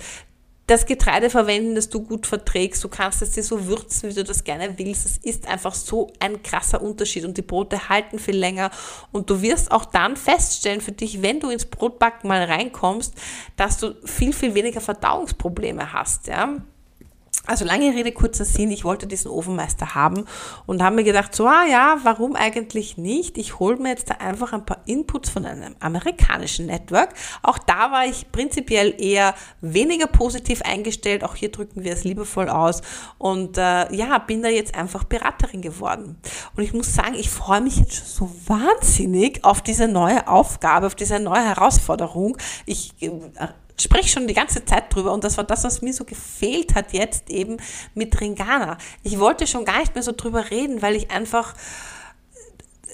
das 0.68 0.86
Getreide 0.86 1.30
verwenden, 1.30 1.76
das 1.76 1.90
du 1.90 2.02
gut 2.02 2.26
verträgst. 2.26 2.84
Du 2.84 2.88
kannst 2.88 3.22
es 3.22 3.32
dir 3.32 3.44
so 3.44 3.66
würzen, 3.68 4.10
wie 4.10 4.14
du 4.14 4.24
das 4.24 4.44
gerne 4.44 4.78
willst. 4.78 5.06
Es 5.06 5.18
ist 5.18 5.48
einfach 5.48 5.74
so 5.74 6.12
ein 6.20 6.42
krasser 6.42 6.82
Unterschied 6.82 7.26
und 7.26 7.38
die 7.38 7.42
Brote 7.42 7.90
halten 7.90 8.18
viel 8.18 8.38
länger 8.38 8.72
und 9.12 9.30
du 9.30 9.42
wirst 9.42 9.72
auch 9.72 9.86
dann 9.86 10.16
feststellen 10.16 10.80
für 10.80 10.94
dich, 10.94 11.22
wenn 11.22 11.42
du 11.42 11.50
ins 11.50 11.66
Brotbacken 11.66 12.30
mal 12.30 12.44
reinkommst, 12.44 13.14
dass 13.58 13.78
du 13.78 13.96
viel, 14.06 14.32
viel 14.32 14.56
weniger 14.56 14.80
Verdauungsprobleme 14.80 15.92
hast, 15.92 16.28
ja. 16.28 16.62
Also 17.46 17.66
lange 17.66 17.94
Rede, 17.94 18.14
kurzer 18.14 18.46
Sinn, 18.46 18.72
ich 18.72 18.86
wollte 18.86 19.06
diesen 19.06 19.30
Ofenmeister 19.30 19.96
haben 19.96 20.24
und 20.66 20.82
habe 20.82 20.96
mir 20.96 21.04
gedacht, 21.04 21.36
so, 21.36 21.46
ah 21.46 21.66
ja, 21.70 21.98
warum 22.04 22.38
eigentlich 22.38 22.98
nicht? 22.98 23.38
Ich 23.38 23.60
hole 23.60 23.76
mir 23.76 23.90
jetzt 23.90 24.10
da 24.10 24.16
einfach 24.16 24.54
ein 24.54 24.66
paar 24.66 24.80
Inputs 24.86 25.30
von 25.30 25.46
einem 25.46 25.76
amerikanischen 25.82 26.68
Network. 26.68 27.10
Auch 27.42 27.58
da 27.58 27.92
war 27.92 28.06
ich 28.06 28.32
prinzipiell 28.32 28.96
eher 28.98 29.36
weniger 29.60 30.08
positiv 30.08 30.62
eingestellt. 30.62 31.26
Auch 31.26 31.36
hier 31.36 31.52
drücken 31.52 31.84
wir 31.84 31.92
es 31.92 32.06
liebevoll 32.06 32.48
aus. 32.48 32.82
Und 33.18 33.58
äh, 33.58 33.94
ja, 33.94 34.20
bin 34.20 34.42
da 34.42 34.48
jetzt 34.48 34.76
einfach 34.76 35.04
Beraterin 35.04 35.62
geworden. 35.62 36.18
Und 36.56 36.64
ich 36.64 36.74
muss 36.74 36.96
sagen, 36.96 37.16
ich 37.16 37.30
freue 37.30 37.60
mich 37.60 37.76
jetzt 37.76 37.94
schon 37.96 38.30
so 38.30 38.32
wahnsinnig 38.48 39.44
auf 39.44 39.62
diese 39.62 39.90
neue 39.90 40.30
Aufgabe, 40.30 40.88
auf 40.88 40.96
diese 40.96 41.20
neue 41.20 41.44
Herausforderung. 41.44 42.38
Ich 42.66 42.94
äh, 43.02 43.10
spreche 43.78 44.10
schon 44.10 44.28
die 44.28 44.34
ganze 44.34 44.64
Zeit 44.66 44.94
drüber 44.94 45.12
und 45.14 45.24
das 45.24 45.38
war 45.38 45.44
das, 45.44 45.64
was 45.64 45.82
mir 45.82 45.94
so 45.94 46.06
gefehlt 46.06 46.76
hat 46.76 46.94
jetzt 46.94 47.30
eben 47.30 47.58
mit 47.96 48.20
Ringana. 48.20 48.78
Ich 49.04 49.20
wollte 49.20 49.48
schon 49.48 49.66
gar 49.66 49.80
nicht 49.80 49.96
mehr 49.96 50.04
so 50.04 50.12
drüber 50.12 50.52
reden, 50.52 50.82
weil 50.82 50.96
ich 50.96 51.12
einfach 51.12 51.54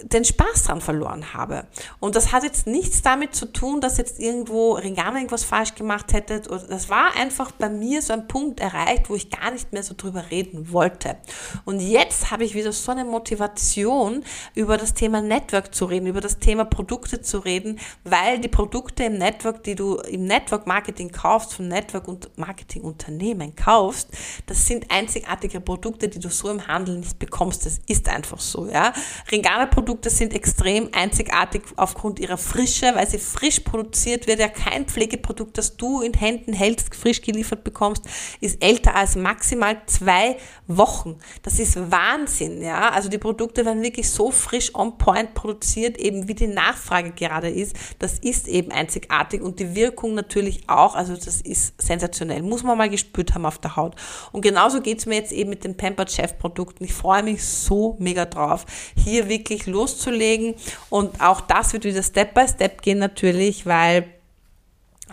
den 0.04 0.26
Spaß 0.26 0.64
dran 0.64 0.82
verloren 0.82 1.34
habe. 1.34 1.66
Und 2.00 2.16
das 2.16 2.32
hat 2.32 2.44
jetzt 2.44 2.68
nichts 2.68 3.02
damit 3.02 3.36
zu 3.36 3.46
tun, 3.52 3.82
dass 3.82 3.98
jetzt 3.98 4.20
irgendwo 4.20 4.74
Ringana 4.74 5.18
irgendwas 5.18 5.44
falsch 5.44 5.76
gemacht 5.76 6.14
hätte. 6.14 6.40
Das 6.42 6.90
war 6.90 7.16
einfach 7.16 7.52
bei 7.52 7.70
mir 7.70 8.02
so 8.02 8.14
ein 8.14 8.28
Punkt 8.28 8.60
erreicht, 8.60 9.10
wo 9.10 9.16
ich 9.16 9.30
gar 9.30 9.52
nicht 9.52 9.74
mehr 9.74 9.84
so 9.84 9.94
drüber 9.96 10.32
reden 10.32 10.72
wollte. 10.72 11.18
Und 11.66 11.80
jetzt 11.80 12.32
habe 12.32 12.44
ich 12.44 12.56
wieder 12.56 12.72
so 12.72 12.92
eine 12.92 13.06
Motivation, 13.06 14.24
über 14.56 14.78
das 14.78 14.94
Thema 14.94 15.22
Network 15.22 15.76
zu 15.76 15.86
reden, 15.86 16.08
über 16.08 16.22
das 16.22 16.40
Thema 16.40 16.66
Produkte 16.66 17.22
zu 17.22 17.40
reden, 17.40 17.80
weil 18.04 18.40
die 18.40 18.48
Produkte 18.48 19.04
im 19.04 19.18
Network, 19.18 19.64
die 19.64 19.76
du 19.76 19.96
im 19.98 20.26
Network 20.26 20.68
Marketing 20.68 21.12
kaufst, 21.12 21.54
von 21.54 21.68
Network 21.68 22.08
und 22.08 22.38
Marketing 22.38 22.84
Unternehmen 22.84 23.56
kaufst, 23.56 24.10
das 24.46 24.66
sind 24.66 24.90
einzigartige 24.92 25.60
Produkte, 25.60 26.08
die 26.08 26.20
du 26.20 26.30
so 26.30 26.50
im 26.50 26.68
Handel 26.68 26.98
nicht 26.98 27.20
bekommst. 27.20 27.66
Das 27.66 27.80
ist 27.88 28.08
einfach 28.08 28.40
so, 28.40 28.68
ja. 28.68 28.94
Ringana 29.32 29.66
Produkte 29.66 29.89
Produkte 29.90 30.12
sind 30.12 30.36
extrem 30.36 30.90
einzigartig 30.92 31.64
aufgrund 31.76 32.20
ihrer 32.20 32.38
Frische, 32.38 32.94
weil 32.94 33.10
sie 33.10 33.18
frisch 33.18 33.62
produziert 33.62 34.28
wird. 34.28 34.40
Ja, 34.40 34.48
kein 34.48 34.86
Pflegeprodukt, 34.86 35.58
das 35.58 35.78
du 35.78 36.02
in 36.02 36.14
Händen 36.14 36.54
hältst, 36.54 36.94
frisch 36.94 37.24
geliefert 37.24 37.64
bekommst, 37.64 38.04
ist 38.40 38.64
älter 38.64 38.94
als 38.94 39.16
maximal 39.16 39.82
zwei 39.88 40.38
Wochen. 40.68 41.18
Das 41.42 41.58
ist 41.58 41.76
Wahnsinn, 41.90 42.62
ja. 42.62 42.90
Also 42.90 43.10
die 43.10 43.18
Produkte 43.18 43.66
werden 43.66 43.82
wirklich 43.82 44.12
so 44.12 44.30
frisch 44.30 44.76
on 44.76 45.00
point 45.00 45.34
produziert, 45.34 45.98
eben 45.98 46.28
wie 46.28 46.36
die 46.36 46.46
Nachfrage 46.46 47.10
gerade 47.10 47.50
ist. 47.50 47.76
Das 47.98 48.20
ist 48.20 48.48
eben 48.48 48.72
einzigartig 48.72 49.42
und 49.42 49.60
die 49.60 49.74
Wirkung 49.74 50.14
natürlich 50.14 50.70
auch. 50.70 50.94
Also 50.94 51.16
das 51.16 51.42
ist 51.42 51.82
sensationell. 51.82 52.44
Muss 52.44 52.62
man 52.62 52.78
mal 52.78 52.92
gespürt 52.92 53.34
haben 53.34 53.48
auf 53.48 53.58
der 53.58 53.76
Haut. 53.76 53.96
Und 54.34 54.42
genauso 54.42 54.82
geht 54.82 55.00
es 55.00 55.08
mir 55.08 55.16
jetzt 55.16 55.32
eben 55.32 55.50
mit 55.50 55.64
den 55.64 55.76
Pampered 55.76 56.12
Chef 56.12 56.38
Produkten. 56.38 56.84
Ich 56.84 56.94
freue 56.94 57.24
mich 57.24 57.44
so 57.44 57.96
mega 57.98 58.26
drauf, 58.26 58.68
hier 58.96 59.28
wirklich 59.28 59.66
los 59.66 59.79
loszulegen. 59.80 60.56
Und 60.90 61.22
auch 61.22 61.42
das 61.42 61.74
wird 61.74 61.86
wieder 61.86 62.04
Step 62.04 62.34
by 62.34 62.48
Step 62.48 62.82
gehen 62.82 63.00
natürlich, 63.00 63.66
weil 63.66 64.06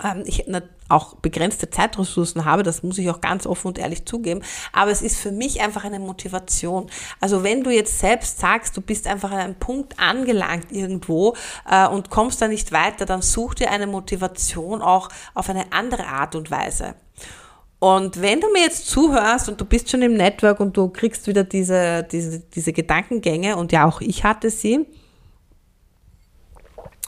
ähm, 0.03 0.25
ich 0.27 0.45
auch 0.89 1.17
begrenzte 1.17 1.69
Zeitressourcen 1.69 2.45
habe, 2.45 2.63
das 2.63 2.83
muss 2.83 2.99
ich 2.99 3.11
auch 3.11 3.21
ganz 3.21 3.47
offen 3.47 3.69
und 3.69 3.79
ehrlich 3.79 4.05
zugeben, 4.05 4.43
aber 4.73 4.93
es 4.93 5.03
ist 5.03 5.19
für 5.19 5.33
mich 5.33 5.61
einfach 5.61 5.85
eine 5.85 5.99
Motivation. 5.99 6.89
Also 7.21 7.43
wenn 7.43 7.65
du 7.65 7.71
jetzt 7.71 7.99
selbst 7.99 8.39
sagst, 8.39 8.77
du 8.77 8.81
bist 8.81 9.09
einfach 9.09 9.33
an 9.33 9.39
einem 9.39 9.55
Punkt 9.57 9.99
angelangt 9.99 10.71
irgendwo 10.71 11.35
äh, 11.69 11.89
und 11.89 12.11
kommst 12.11 12.41
da 12.41 12.47
nicht 12.47 12.71
weiter, 12.71 13.05
dann 13.05 13.23
such 13.23 13.55
dir 13.55 13.71
eine 13.73 13.89
Motivation 13.89 14.81
auch 14.81 15.09
auf 15.35 15.51
eine 15.51 15.73
andere 15.73 16.07
Art 16.07 16.37
und 16.37 16.53
Weise. 16.53 16.95
Und 17.79 18.21
wenn 18.23 18.41
du 18.41 18.51
mir 18.53 18.63
jetzt 18.63 18.89
zuhörst 18.89 19.49
und 19.49 19.61
du 19.61 19.65
bist 19.65 19.91
schon 19.91 20.03
im 20.03 20.15
Network 20.15 20.61
und 20.61 20.77
du 20.77 20.89
kriegst 20.89 21.27
wieder 21.27 21.45
diese, 21.45 22.05
diese, 22.11 22.41
diese 22.41 22.73
Gedankengänge, 22.73 23.57
und 23.57 23.71
ja, 23.73 23.87
auch 23.87 24.01
ich 24.01 24.25
hatte 24.25 24.49
sie, 24.51 24.87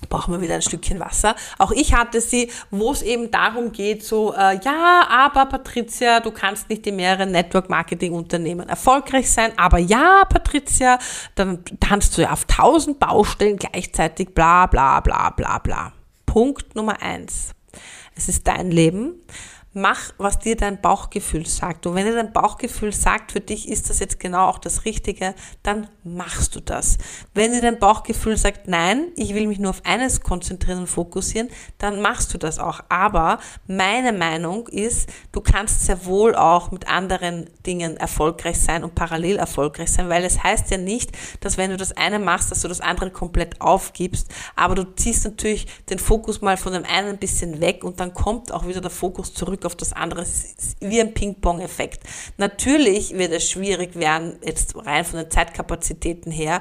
brauchen 0.08 0.34
wir 0.34 0.40
wieder 0.40 0.54
ein 0.54 0.62
Stückchen 0.62 1.00
Wasser. 1.00 1.34
Auch 1.58 1.72
ich 1.72 1.94
hatte 1.94 2.20
sie, 2.20 2.50
wo 2.70 2.92
es 2.92 3.02
eben 3.02 3.30
darum 3.30 3.72
geht, 3.72 4.04
so, 4.04 4.34
äh, 4.34 4.60
ja, 4.62 5.06
aber 5.08 5.46
Patricia, 5.46 6.20
du 6.20 6.30
kannst 6.30 6.68
nicht 6.68 6.86
in 6.86 6.96
mehreren 6.96 7.32
Network-Marketing-Unternehmen 7.32 8.68
erfolgreich 8.68 9.30
sein, 9.30 9.52
aber 9.56 9.78
ja, 9.78 10.24
Patricia, 10.28 10.98
dann 11.34 11.64
kannst 11.80 12.16
du 12.16 12.22
ja 12.22 12.32
auf 12.32 12.44
tausend 12.44 12.98
Baustellen 12.98 13.56
gleichzeitig 13.56 14.34
bla 14.34 14.66
bla 14.66 15.00
bla 15.00 15.30
bla 15.30 15.58
bla. 15.58 15.92
Punkt 16.26 16.76
Nummer 16.76 17.00
eins. 17.02 17.52
Es 18.14 18.28
ist 18.28 18.46
dein 18.46 18.70
Leben 18.70 19.14
mach, 19.72 20.12
was 20.18 20.38
dir 20.38 20.56
dein 20.56 20.80
Bauchgefühl 20.80 21.46
sagt. 21.46 21.86
Und 21.86 21.94
wenn 21.94 22.06
dir 22.06 22.14
dein 22.14 22.32
Bauchgefühl 22.32 22.92
sagt, 22.92 23.32
für 23.32 23.40
dich 23.40 23.68
ist 23.68 23.90
das 23.90 24.00
jetzt 24.00 24.18
genau 24.18 24.48
auch 24.48 24.58
das 24.58 24.84
Richtige, 24.84 25.34
dann 25.62 25.88
machst 26.04 26.56
du 26.56 26.60
das. 26.60 26.96
Wenn 27.34 27.52
dir 27.52 27.60
dein 27.60 27.78
Bauchgefühl 27.78 28.36
sagt, 28.36 28.66
nein, 28.66 29.08
ich 29.16 29.34
will 29.34 29.46
mich 29.46 29.58
nur 29.58 29.70
auf 29.70 29.82
eines 29.84 30.22
konzentrieren 30.22 30.80
und 30.80 30.86
fokussieren, 30.86 31.48
dann 31.76 32.00
machst 32.00 32.32
du 32.32 32.38
das 32.38 32.58
auch. 32.58 32.80
Aber 32.88 33.38
meine 33.66 34.12
Meinung 34.12 34.68
ist, 34.68 35.08
du 35.32 35.40
kannst 35.40 35.84
sehr 35.84 36.04
wohl 36.06 36.34
auch 36.34 36.70
mit 36.70 36.88
anderen 36.88 37.50
Dingen 37.66 37.96
erfolgreich 37.96 38.58
sein 38.58 38.84
und 38.84 38.94
parallel 38.94 39.36
erfolgreich 39.36 39.92
sein, 39.92 40.08
weil 40.08 40.24
es 40.24 40.42
heißt 40.42 40.70
ja 40.70 40.78
nicht, 40.78 41.12
dass 41.40 41.58
wenn 41.58 41.70
du 41.70 41.76
das 41.76 41.96
eine 41.96 42.18
machst, 42.18 42.50
dass 42.50 42.62
du 42.62 42.68
das 42.68 42.80
andere 42.80 43.10
komplett 43.10 43.60
aufgibst, 43.60 44.28
aber 44.56 44.74
du 44.74 44.84
ziehst 44.94 45.24
natürlich 45.24 45.66
den 45.90 45.98
Fokus 45.98 46.40
mal 46.40 46.56
von 46.56 46.72
dem 46.72 46.84
einen 46.84 47.08
ein 47.08 47.18
bisschen 47.18 47.60
weg 47.60 47.84
und 47.84 48.00
dann 48.00 48.14
kommt 48.14 48.52
auch 48.52 48.66
wieder 48.66 48.80
der 48.80 48.90
Fokus 48.90 49.34
zurück 49.34 49.57
auf 49.64 49.76
das 49.76 49.92
andere. 49.92 50.22
Es 50.22 50.44
ist 50.44 50.76
wie 50.80 51.00
ein 51.00 51.14
Ping-Pong-Effekt. 51.14 52.02
Natürlich 52.36 53.16
wird 53.16 53.32
es 53.32 53.48
schwierig 53.48 53.96
werden, 53.96 54.38
jetzt 54.44 54.74
rein 54.76 55.04
von 55.04 55.20
den 55.20 55.30
Zeitkapazitäten 55.30 56.30
her, 56.30 56.60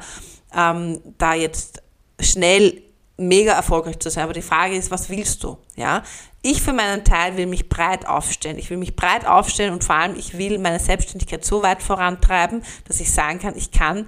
ähm, 0.56 1.02
da 1.18 1.34
jetzt 1.34 1.82
schnell 2.20 2.82
mega 3.18 3.54
erfolgreich 3.54 4.00
zu 4.00 4.10
sein. 4.10 4.24
Aber 4.24 4.34
die 4.34 4.42
Frage 4.42 4.76
ist, 4.76 4.92
was 4.92 5.10
willst 5.10 5.44
du? 5.44 5.58
Ja, 5.76 6.04
ich 6.42 6.62
für 6.62 6.74
meinen 6.74 7.04
Teil 7.04 7.36
will 7.36 7.48
mich 7.48 7.68
breit 7.68 8.08
aufstellen. 8.08 8.58
Ich 8.58 8.70
will 8.70 8.78
mich 8.78 8.96
breit 8.96 9.26
aufstellen 9.26 9.74
und 9.74 9.84
vor 9.84 9.96
allem 9.96 10.16
ich 10.16 10.38
will 10.38 10.60
meine 10.60 10.80
Selbstständigkeit 10.80 11.44
so 11.44 11.64
weit 11.64 11.82
vorantreiben, 11.82 12.64
dass 12.88 13.00
ich 13.00 13.12
sagen 13.12 13.40
kann, 13.40 13.56
ich 13.58 13.72
kann 13.72 14.08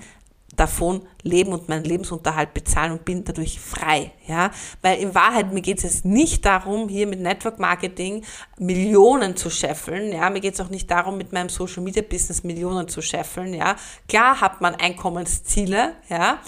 davon 0.60 1.02
leben 1.24 1.54
und 1.54 1.70
meinen 1.70 1.84
Lebensunterhalt 1.84 2.54
bezahlen 2.54 2.94
und 2.94 3.06
bin 3.06 3.24
dadurch 3.24 3.60
frei, 3.60 4.12
ja, 4.28 4.52
weil 4.82 5.00
in 5.00 5.16
Wahrheit 5.16 5.52
mir 5.54 5.62
geht 5.62 5.84
es 5.84 6.06
nicht 6.06 6.46
darum, 6.46 6.90
hier 6.90 7.08
mit 7.08 7.20
Network 7.20 7.60
Marketing 7.60 8.24
Millionen 8.58 9.36
zu 9.36 9.50
scheffeln, 9.50 10.12
ja, 10.12 10.30
mir 10.30 10.40
geht 10.40 10.54
es 10.54 10.62
auch 10.62 10.70
nicht 10.70 10.90
darum, 10.90 11.18
mit 11.18 11.32
meinem 11.32 11.50
Social 11.50 11.84
Media 11.84 12.02
Business 12.02 12.44
Millionen 12.44 12.88
zu 12.88 13.02
scheffeln, 13.02 13.54
ja, 13.54 13.76
klar 14.08 14.42
hat 14.42 14.62
man 14.62 14.76
Einkommensziele, 14.76 15.94
ja, 16.10 16.40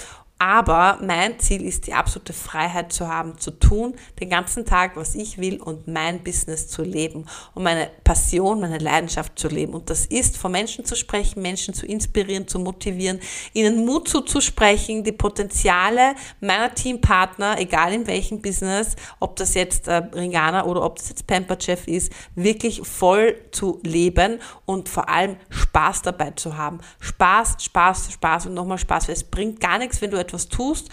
aber 0.42 0.98
mein 1.04 1.38
Ziel 1.38 1.64
ist, 1.64 1.86
die 1.86 1.94
absolute 1.94 2.34
Freiheit 2.34 2.92
zu 2.92 3.08
haben, 3.08 3.38
zu 3.38 3.52
tun, 3.52 3.94
den 4.20 4.32
ganzen 4.32 4.66
Tag, 4.66 4.96
was 4.96 5.14
ich 5.14 5.38
will 5.38 5.62
und 5.62 5.88
mein 5.88 6.24
Business 6.24 6.68
zu 6.68 6.82
leben 6.82 7.28
und 7.54 7.62
meine 7.62 7.92
Passion, 8.04 8.60
meine 8.60 8.80
Leidenschaft 8.80 9.38
zu 9.38 9.50
leben. 9.50 9.76
Und 9.76 9.92
das 9.92 10.08
ist, 10.08 10.38
vor 10.38 10.50
Menschen 10.50 10.84
zu 10.84 10.96
sprechen, 10.96 11.44
Menschen 11.44 11.76
zu 11.76 11.86
inspirieren, 11.86 12.48
zu 12.48 12.58
motivieren, 12.58 13.20
ihnen 13.54 13.86
Mut 13.86 14.08
zuzusprechen, 14.08 15.04
die 15.04 15.12
Potenziale 15.12 16.16
meiner 16.40 16.74
Teampartner, 16.74 17.60
egal 17.60 17.94
in 17.94 18.08
welchem 18.08 18.42
Business, 18.42 18.96
ob 19.20 19.36
das 19.36 19.54
jetzt 19.54 19.88
äh, 19.88 19.98
Ringana 19.98 20.66
oder 20.66 20.84
ob 20.84 20.96
das 20.96 21.10
jetzt 21.10 21.28
Pamperchef 21.28 21.88
ist, 21.88 22.12
wirklich 22.34 22.82
voll 22.82 23.36
zu 23.52 23.80
leben 23.84 24.40
und 24.66 24.90
vor 24.90 25.08
allem 25.08 25.36
Spaß 25.52 26.02
dabei 26.02 26.32
zu 26.32 26.58
haben. 26.58 26.80
Spaß, 27.00 27.58
Spaß, 27.60 28.14
Spaß 28.14 28.48
und 28.48 28.56
nochmal 28.56 28.80
Spaß, 28.80 29.08
weil 29.08 29.14
es 29.14 29.24
bringt 29.24 29.60
gar 29.60 29.78
nichts, 29.78 30.02
wenn 30.02 30.10
du 30.10 30.31
tust, 30.38 30.90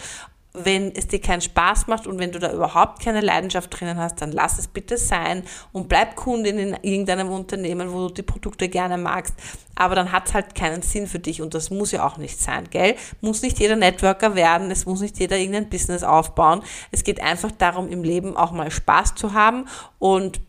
wenn 0.53 0.93
es 0.95 1.07
dir 1.07 1.21
keinen 1.21 1.41
Spaß 1.41 1.87
macht 1.87 2.07
und 2.07 2.17
wenn 2.17 2.31
du 2.31 2.39
da 2.39 2.51
überhaupt 2.51 3.03
keine 3.03 3.21
Leidenschaft 3.21 3.79
drinnen 3.79 3.99
hast, 3.99 4.21
dann 4.21 4.31
lass 4.31 4.57
es 4.57 4.67
bitte 4.67 4.97
sein 4.97 5.43
und 5.71 5.87
bleib 5.89 6.15
Kundin 6.15 6.57
in 6.57 6.77
irgendeinem 6.81 7.29
Unternehmen, 7.29 7.91
wo 7.93 8.07
du 8.07 8.15
die 8.15 8.23
Produkte 8.23 8.67
gerne 8.67 8.97
magst. 8.97 9.35
Aber 9.75 9.93
dann 9.93 10.11
hat 10.11 10.27
es 10.27 10.33
halt 10.33 10.55
keinen 10.55 10.81
Sinn 10.81 11.05
für 11.05 11.19
dich 11.19 11.41
und 11.41 11.53
das 11.53 11.69
muss 11.69 11.91
ja 11.91 12.05
auch 12.05 12.17
nicht 12.17 12.41
sein, 12.41 12.67
gell? 12.71 12.95
Muss 13.21 13.43
nicht 13.43 13.59
jeder 13.59 13.75
Networker 13.75 14.33
werden, 14.33 14.71
es 14.71 14.85
muss 14.87 15.01
nicht 15.01 15.19
jeder 15.19 15.37
irgendein 15.37 15.69
Business 15.69 16.03
aufbauen. 16.03 16.63
Es 16.91 17.03
geht 17.03 17.21
einfach 17.21 17.51
darum, 17.51 17.87
im 17.87 18.03
Leben 18.03 18.35
auch 18.35 18.51
mal 18.51 18.71
Spaß 18.71 19.15
zu 19.15 19.33
haben 19.33 19.65
und 19.99 20.41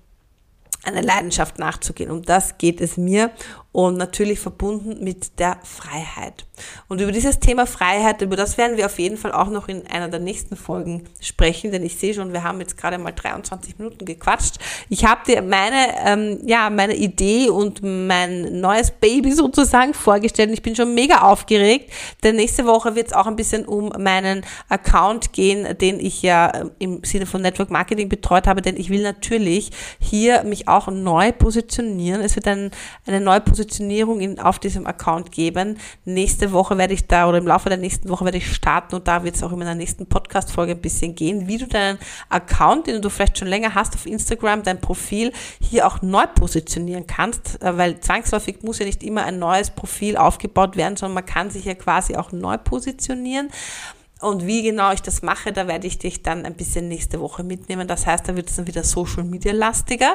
eine 0.83 1.03
Leidenschaft 1.03 1.59
nachzugehen. 1.59 2.11
Um 2.11 2.23
das 2.23 2.57
geht 2.57 2.81
es 2.81 2.97
mir 2.97 3.31
und 3.73 3.97
natürlich 3.97 4.41
verbunden 4.41 5.03
mit 5.03 5.39
der 5.39 5.59
Freiheit. 5.63 6.45
Und 6.89 7.01
über 7.01 7.13
dieses 7.13 7.39
Thema 7.39 7.67
Freiheit, 7.67 8.21
über 8.21 8.35
das 8.35 8.59
werden 8.59 8.77
wir 8.77 8.87
auf 8.87 8.99
jeden 8.99 9.17
Fall 9.17 9.31
auch 9.33 9.49
noch 9.49 9.69
in 9.69 9.87
einer 9.87 10.09
der 10.09 10.19
nächsten 10.19 10.57
Folgen 10.57 11.05
sprechen, 11.21 11.71
denn 11.71 11.85
ich 11.85 11.97
sehe 11.97 12.13
schon, 12.13 12.33
wir 12.33 12.43
haben 12.43 12.61
jetzt 12.61 12.77
gerade 12.77 12.99
mal 12.99 13.13
23 13.13 13.79
Minuten 13.79 14.05
gequatscht. 14.05 14.57
Ich 14.89 15.05
habe 15.05 15.21
dir 15.25 15.43
meine, 15.43 15.95
ähm, 16.05 16.41
ja, 16.47 16.69
meine 16.69 16.97
Idee 16.97 17.49
und 17.49 17.81
mein 17.83 18.61
neues 18.61 18.91
Baby 18.91 19.33
sozusagen 19.33 19.95
vorgestellt. 19.95 20.51
Ich 20.51 20.63
bin 20.63 20.75
schon 20.75 20.95
mega 20.95 21.21
aufgeregt, 21.21 21.93
denn 22.25 22.37
nächste 22.37 22.67
Woche 22.67 22.97
wird 22.97 23.09
es 23.09 23.13
auch 23.13 23.27
ein 23.27 23.37
bisschen 23.37 23.65
um 23.67 23.91
meinen 23.99 24.45
Account 24.69 25.33
gehen, 25.33 25.79
den 25.79 26.01
ich 26.01 26.23
ja 26.23 26.49
äh, 26.49 26.65
im 26.81 27.05
Sinne 27.05 27.27
von 27.27 27.41
Network 27.41 27.71
Marketing 27.71 28.09
betreut 28.09 28.49
habe, 28.49 28.63
denn 28.63 28.77
ich 28.77 28.91
will 28.91 29.03
natürlich 29.03 29.71
hier 30.01 30.43
mich 30.43 30.67
auch 30.67 30.89
neu 30.89 31.31
positionieren. 31.31 32.21
Es 32.21 32.35
wird 32.35 32.49
ein, 32.49 32.73
eine 33.07 33.21
neue 33.21 33.41
Position 33.41 33.60
Positionierung 33.61 34.21
in, 34.21 34.41
auf 34.41 34.59
diesem 34.59 34.87
Account 34.87 35.33
geben. 35.33 35.79
Nächste 36.07 36.53
Woche 36.53 36.79
werde 36.79 36.95
ich 36.95 37.07
da 37.07 37.29
oder 37.29 37.39
im 37.39 37.47
Laufe 37.47 37.69
der 37.69 37.77
nächsten 37.77 38.09
Woche 38.09 38.25
werde 38.25 38.39
ich 38.39 38.51
starten 38.51 38.95
und 38.95 39.07
da 39.07 39.23
wird 39.23 39.37
es 39.37 39.43
auch 39.43 39.53
in 39.53 39.59
meiner 39.59 39.75
nächsten 39.75 40.07
Podcast-Folge 40.07 40.73
ein 40.73 40.81
bisschen 40.81 41.15
gehen, 41.15 41.47
wie 41.47 41.59
du 41.59 41.67
deinen 41.67 41.99
Account, 42.31 42.87
den 42.87 43.03
du 43.03 43.11
vielleicht 43.11 43.39
schon 43.39 43.49
länger 43.49 43.75
hast 43.75 43.95
auf 43.95 44.07
Instagram, 44.07 44.63
dein 44.63 44.81
Profil 44.81 45.33
hier 45.61 45.87
auch 45.87 46.01
neu 46.01 46.27
positionieren 46.27 47.07
kannst, 47.07 47.63
äh, 47.63 47.77
weil 47.77 48.01
zwangsläufig 48.01 48.63
muss 48.63 48.79
ja 48.79 48.87
nicht 48.87 49.03
immer 49.03 49.25
ein 49.25 49.39
neues 49.39 49.71
Profil 49.71 50.17
aufgebaut 50.17 50.77
werden, 50.77 50.97
sondern 50.97 51.17
man 51.17 51.27
kann 51.27 51.51
sich 51.51 51.67
ja 51.67 51.75
quasi 51.75 52.17
auch 52.17 52.33
neu 52.33 52.57
positionieren. 52.57 53.51
Und 54.21 54.47
wie 54.47 54.63
genau 54.63 54.93
ich 54.93 55.03
das 55.03 55.21
mache, 55.21 55.53
da 55.53 55.67
werde 55.69 55.87
ich 55.87 55.99
dich 55.99 56.23
dann 56.23 56.47
ein 56.47 56.55
bisschen 56.55 56.89
nächste 56.89 57.21
Woche 57.21 57.43
mitnehmen. 57.43 57.89
Das 57.89 58.07
heißt, 58.07 58.27
da 58.27 58.37
wird 58.37 58.49
es 58.49 58.57
dann 58.57 58.67
wieder 58.67 58.85
Social 58.85 59.25
Media 59.25 59.53
lastiger. 59.53 60.15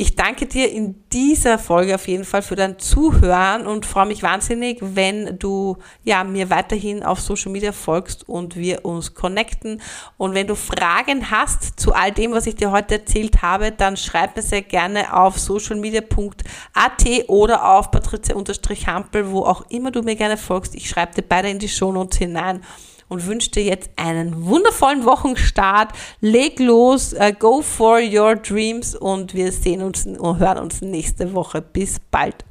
Ich 0.00 0.14
danke 0.14 0.46
dir 0.46 0.70
in 0.70 1.02
dieser 1.12 1.58
Folge 1.58 1.96
auf 1.96 2.06
jeden 2.06 2.22
Fall 2.22 2.42
für 2.42 2.54
dein 2.54 2.78
Zuhören 2.78 3.66
und 3.66 3.84
freue 3.84 4.06
mich 4.06 4.22
wahnsinnig, 4.22 4.78
wenn 4.80 5.40
du 5.40 5.78
ja 6.04 6.22
mir 6.22 6.50
weiterhin 6.50 7.02
auf 7.02 7.18
Social 7.20 7.50
Media 7.50 7.72
folgst 7.72 8.28
und 8.28 8.54
wir 8.54 8.84
uns 8.84 9.14
connecten. 9.14 9.82
Und 10.16 10.34
wenn 10.34 10.46
du 10.46 10.54
Fragen 10.54 11.32
hast 11.32 11.80
zu 11.80 11.94
all 11.94 12.12
dem, 12.12 12.30
was 12.30 12.46
ich 12.46 12.54
dir 12.54 12.70
heute 12.70 13.00
erzählt 13.00 13.42
habe, 13.42 13.72
dann 13.72 13.96
schreib 13.96 14.36
mir 14.36 14.42
sehr 14.42 14.62
gerne 14.62 15.16
auf 15.16 15.36
socialmedia.at 15.36 17.04
oder 17.26 17.68
auf 17.68 17.90
patrizia-hampel, 17.90 19.32
wo 19.32 19.40
auch 19.40 19.68
immer 19.68 19.90
du 19.90 20.02
mir 20.02 20.14
gerne 20.14 20.36
folgst. 20.36 20.76
Ich 20.76 20.88
schreibe 20.88 21.16
dir 21.16 21.26
beide 21.28 21.50
in 21.50 21.58
die 21.58 21.68
Shownotes 21.68 22.18
hinein 22.18 22.62
und 23.08 23.26
wünsche 23.26 23.50
dir 23.50 23.64
jetzt 23.64 23.90
einen 23.96 24.46
wundervollen 24.46 25.04
Wochenstart. 25.04 25.92
Leg 26.20 26.58
los, 26.58 27.14
uh, 27.14 27.32
go 27.38 27.62
for 27.62 28.00
your 28.00 28.36
dreams 28.36 28.94
und 28.94 29.34
wir 29.34 29.52
sehen 29.52 29.82
uns 29.82 30.06
und 30.06 30.38
hören 30.38 30.58
uns 30.58 30.80
nächste 30.80 31.34
Woche. 31.34 31.62
Bis 31.62 31.98
bald. 32.10 32.44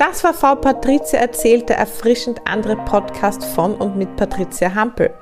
Das 0.00 0.24
war 0.24 0.32
Frau 0.32 0.54
Patricia 0.54 1.18
erzählt, 1.18 1.68
der 1.68 1.76
erfrischend 1.76 2.40
andere 2.46 2.74
Podcast 2.74 3.44
von 3.44 3.74
und 3.74 3.98
mit 3.98 4.16
Patricia 4.16 4.74
Hampel. 4.74 5.12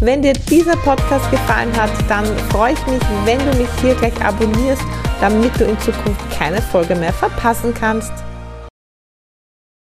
Wenn 0.00 0.22
dir 0.22 0.32
dieser 0.32 0.76
Podcast 0.76 1.28
gefallen 1.32 1.76
hat, 1.76 1.90
dann 2.08 2.24
freue 2.50 2.74
ich 2.74 2.86
mich, 2.86 3.02
wenn 3.24 3.40
du 3.40 3.58
mich 3.58 3.68
hier 3.80 3.96
gleich 3.96 4.24
abonnierst, 4.24 4.84
damit 5.20 5.58
du 5.58 5.64
in 5.64 5.76
Zukunft 5.80 6.20
keine 6.38 6.62
Folge 6.62 6.94
mehr 6.94 7.12
verpassen 7.12 7.74
kannst. 7.74 8.12